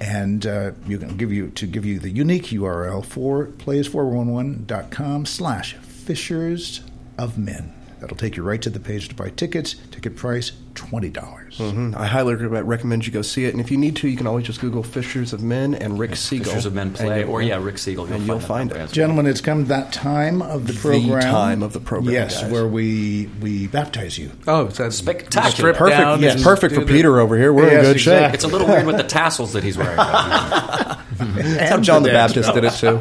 [0.00, 5.74] and uh, you can give you to give you the unique URL for plays411.com slash
[5.74, 6.82] Fishers
[7.18, 7.72] of Men.
[8.02, 9.76] That'll take you right to the page to buy tickets.
[9.92, 11.56] Ticket price twenty dollars.
[11.58, 11.96] Mhm.
[11.96, 13.52] I highly recommend you go see it.
[13.54, 16.12] And if you need to, you can always just Google Fishers of Men and Rick
[16.12, 16.42] Segall.
[16.44, 18.10] Pictures of Men and play, or yeah, Rick Segall.
[18.10, 18.86] and you'll that find number it.
[18.86, 18.92] well.
[18.92, 21.20] Gentlemen, it's come that time of the The program.
[21.22, 22.50] time of the program, Yes, guys.
[22.50, 24.32] where we we baptize you.
[24.48, 25.50] Oh, so that's Spectacular.
[25.52, 26.00] strip Perfect.
[26.00, 27.52] down Yes, perfect for the- Peter over here.
[27.52, 28.24] We're in good exactly.
[28.26, 28.34] shape.
[28.34, 29.96] It's a little weird with the tassels that he's wearing.
[29.96, 32.98] That's how John the Baptist did it too.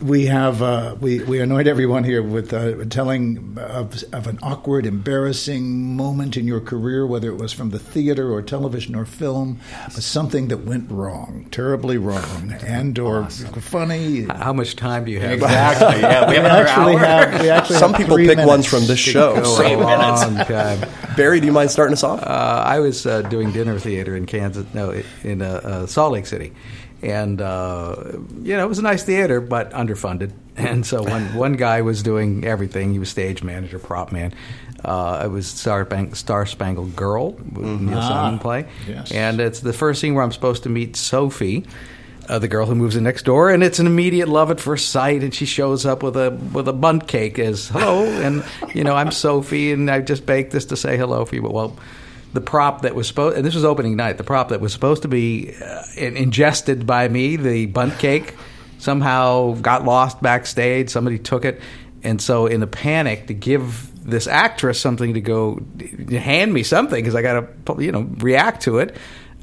[0.00, 4.86] We have uh, we we anoint everyone here with uh, telling of, of an awkward,
[4.86, 9.58] embarrassing moment in your career, whether it was from the theater or television or film,
[9.86, 14.22] but something that went wrong, terribly wrong, and or funny.
[14.22, 15.32] How much time do you have?
[15.32, 16.00] exactly.
[16.00, 16.98] Yeah, we We have another actually hour.
[17.00, 18.48] have we actually Some have people three pick minutes.
[18.48, 19.42] ones from this show.
[19.42, 20.88] So, long time.
[21.16, 22.22] Barry, do you mind starting us off?
[22.22, 26.26] Uh, I was uh, doing dinner theater in Kansas, no, in uh, uh, Salt Lake
[26.26, 26.52] City,
[27.02, 27.96] and uh,
[28.42, 30.32] you know it was a nice theater, but underfunded.
[30.58, 32.90] And so one one guy was doing everything.
[32.90, 34.34] He was stage manager, prop man.
[34.84, 39.12] Uh, it was Star, Bang- Star Spangled Girl, with Neil Simon play, yes.
[39.12, 41.64] and it's the first scene where I'm supposed to meet Sophie.
[42.28, 44.90] Uh, the girl who moves in next door, and it's an immediate love at first
[44.90, 45.22] sight.
[45.22, 48.44] And she shows up with a with a Bundt cake as hello, and
[48.74, 51.42] you know I'm Sophie, and I just baked this to say hello for you.
[51.42, 51.76] But well,
[52.38, 55.02] the prop that was supposed, and this was opening night, the prop that was supposed
[55.02, 58.36] to be uh, ingested by me, the Bundt cake,
[58.78, 60.88] somehow got lost backstage.
[60.88, 61.60] Somebody took it,
[62.04, 65.60] And so, in the panic, to give this actress something to go
[66.10, 68.96] hand me something because I got to you know react to it.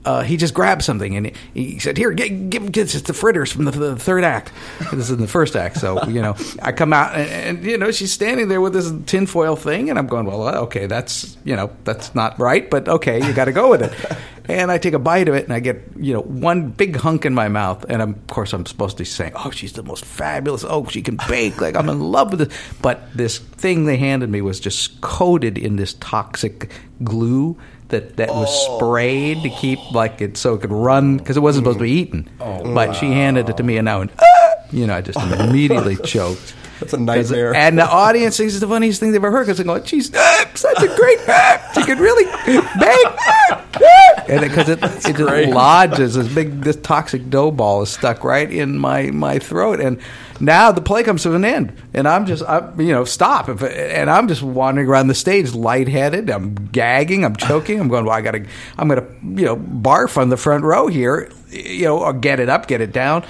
[0.05, 3.65] Uh, he just grabbed something and he said, "Here, give, give, this the fritters from
[3.65, 4.51] the, the, third act."
[4.91, 7.77] This is in the first act, so you know, I come out and, and, you
[7.77, 11.55] know she's standing there with this tinfoil thing, and I'm going, "Well, okay, that's you
[11.55, 14.93] know that's not right, but okay, you got to go with it." and I take
[14.93, 17.85] a bite of it, and I get you know one big hunk in my mouth,
[17.89, 20.63] and I'm, of course I'm supposed to be saying, "Oh, she's the most fabulous!
[20.63, 21.59] Oh, she can bake!
[21.59, 25.57] Like I'm in love with this." But this thing they handed me was just coated
[25.57, 26.71] in this toxic
[27.03, 27.57] glue
[27.89, 28.77] that that was Oh.
[28.77, 31.91] sprayed to keep like it so it could run because it wasn't supposed to be
[31.91, 32.29] eaten.
[32.39, 34.49] Oh, but she handed it to me, and I went, ah!
[34.71, 36.55] you know, I just immediately choked.
[36.79, 37.53] That's a nightmare.
[37.55, 40.11] And the audience thinks it's the funniest thing they've ever heard because they're going, she's
[40.13, 42.63] ah, such a great, ah, she could really bake.
[43.05, 47.89] ah, ah." And because it, it just lodges, this big, this toxic dough ball is
[47.89, 49.79] stuck right in my, my throat.
[49.79, 49.99] And
[50.39, 51.73] now the play comes to an end.
[51.93, 53.49] And I'm just, I'm, you know, stop.
[53.49, 56.29] If, and I'm just wandering around the stage lightheaded.
[56.29, 57.23] I'm gagging.
[57.23, 57.79] I'm choking.
[57.79, 58.45] I'm going, well, I got to,
[58.77, 62.39] I'm going to, you know, barf on the front row here, you know, or get
[62.39, 63.23] it up, get it down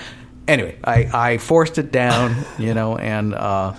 [0.47, 3.73] anyway, I, I forced it down, you know, and uh,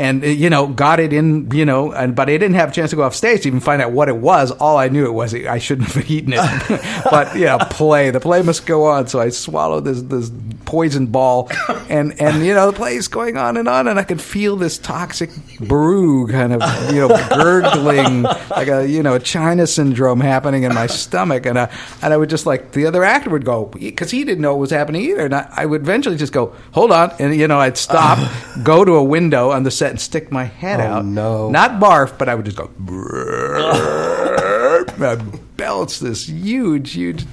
[0.00, 2.72] and uh, you know got it in, you know, and but I didn't have a
[2.72, 4.50] chance to go off stage to even find out what it was.
[4.50, 7.04] All I knew it was I shouldn't have eaten it.
[7.10, 9.06] but yeah, play the play must go on.
[9.06, 10.30] So I swallowed this this
[10.64, 11.50] poison ball,
[11.88, 14.56] and and you know the play is going on and on, and I could feel
[14.56, 20.20] this toxic brew kind of you know gurgling like a you know a China syndrome
[20.20, 21.70] happening in my stomach, and I
[22.02, 24.60] and I would just like the other actor would go because he didn't know what
[24.60, 27.58] was happening either, and I, I would eventually just go hold on, and you know
[27.58, 28.18] I'd stop,
[28.62, 31.50] go to a window on the set and stick my head Oh, out, no.
[31.50, 32.70] not barf, but I would just go.
[35.00, 37.24] I'd belch this huge, huge.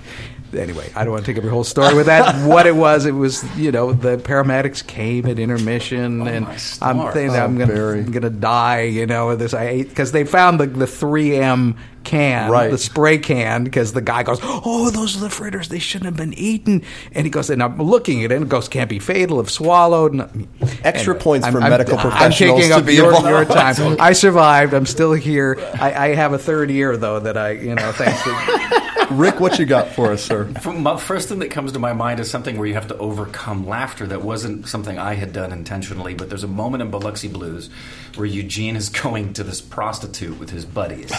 [0.55, 2.47] Anyway, I don't want to take up your whole story with that.
[2.47, 6.47] what it was, it was you know the paramedics came at intermission, and
[6.81, 8.83] I'm thinking Oh, I'm gonna I'm gonna die.
[8.83, 11.75] You know, this I ate because they found the the 3M
[12.07, 12.71] can, Right.
[12.71, 15.67] the spray can, because the guy goes, "Oh, those are the fritters.
[15.69, 16.81] They shouldn't have been eaten."
[17.11, 19.49] And he goes, and I'm looking at it, and it goes, "Can't be fatal if
[19.51, 20.47] swallowed." And,
[20.83, 23.75] Extra anyway, points for I'm- medical I'm professionals taking to up be your, your time.
[23.99, 24.73] I survived.
[24.73, 25.59] I'm still here.
[25.79, 28.83] I, I have a third year though that I, you know, thanks to.
[29.11, 30.49] Rick, what you got for us, sir?
[30.65, 33.65] My first thing that comes to my mind is something where you have to overcome
[33.65, 34.05] laughter.
[34.05, 37.69] That wasn't something I had done intentionally, but there's a moment in Biloxi Blues
[38.17, 41.11] where Eugene is going to this prostitute with his buddies,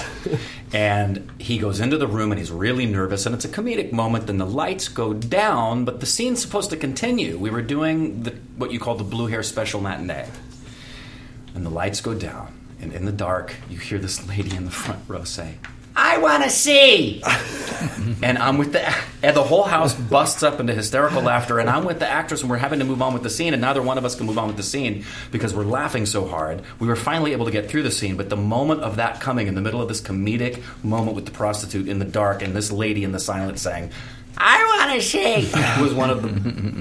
[0.73, 4.27] and he goes into the room and he's really nervous, and it's a comedic moment.
[4.27, 7.39] Then the lights go down, but the scene's supposed to continue.
[7.39, 10.29] We were doing the, what you call the blue hair special matinee,
[11.55, 14.71] and the lights go down, and in the dark you hear this lady in the
[14.71, 15.57] front row say.
[16.01, 17.21] I want to see.
[18.23, 21.85] and I'm with the and the whole house busts up into hysterical laughter, and I'm
[21.85, 23.99] with the actress, and we're having to move on with the scene, and neither one
[23.99, 26.63] of us can move on with the scene because we're laughing so hard.
[26.79, 29.49] We were finally able to get through the scene, but the moment of that coming
[29.49, 32.71] in the middle of this comedic moment with the prostitute in the dark and this
[32.71, 33.91] lady in the silence saying.
[34.37, 35.51] I want to see
[35.83, 36.29] was one of the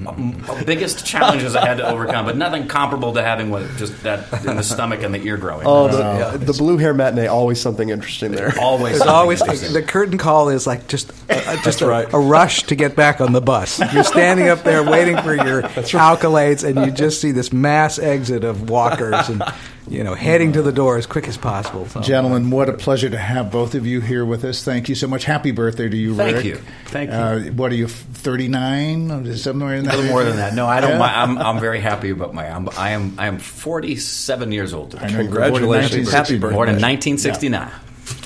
[0.09, 4.31] um, biggest challenges I had to overcome, but nothing comparable to having what just that
[4.45, 5.65] in the stomach and the ear growing.
[5.65, 8.53] Oh, the, the blue hair matinee, always something interesting there.
[8.59, 9.39] always, It's always
[9.73, 12.13] the curtain call is like just uh, just a, right.
[12.13, 13.79] a rush to get back on the bus.
[13.93, 18.43] You're standing up there waiting for your accolades, and you just see this mass exit
[18.43, 19.43] of walkers and
[19.87, 21.87] you know heading to the door as quick as possible.
[21.87, 22.01] So.
[22.01, 24.63] Gentlemen, what a pleasure to have both of you here with us.
[24.63, 25.23] Thank you so much.
[25.23, 26.45] Happy birthday to you, Thank Rick.
[26.45, 26.55] you.
[26.85, 27.15] Thank you.
[27.15, 29.35] Uh, what are you, 39?
[29.37, 29.93] Somewhere in that?
[29.93, 30.53] A little more than that.
[30.53, 30.91] No, I don't.
[30.91, 30.97] Yeah.
[30.97, 32.49] mi- I'm, I'm very happy about my.
[32.49, 33.15] I'm, I am.
[33.17, 34.95] I am 47 years old.
[34.95, 36.11] I know you were Congratulations.
[36.11, 36.55] Happy birthday.
[36.55, 37.71] Born in 1969.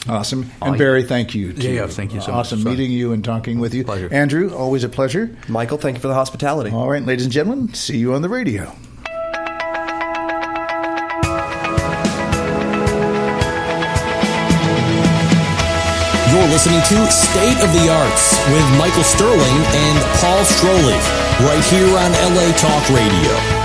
[0.07, 0.49] Awesome.
[0.61, 0.77] Oh, And.
[0.77, 1.53] Barry, thank you.
[1.53, 1.67] Too.
[1.67, 2.47] Yeah, yeah, thank you so much.
[2.47, 3.83] Awesome meeting you and talking with you.
[3.83, 4.09] Pleasure.
[4.11, 5.35] Andrew, always a pleasure.
[5.47, 6.71] Michael, thank you for the hospitality.
[6.71, 8.75] All right, ladies and gentlemen, see you on the radio.
[16.31, 20.95] You're listening to State of the Arts with Michael Sterling and Paul Strolley,
[21.45, 23.60] right here on LA Talk Radio.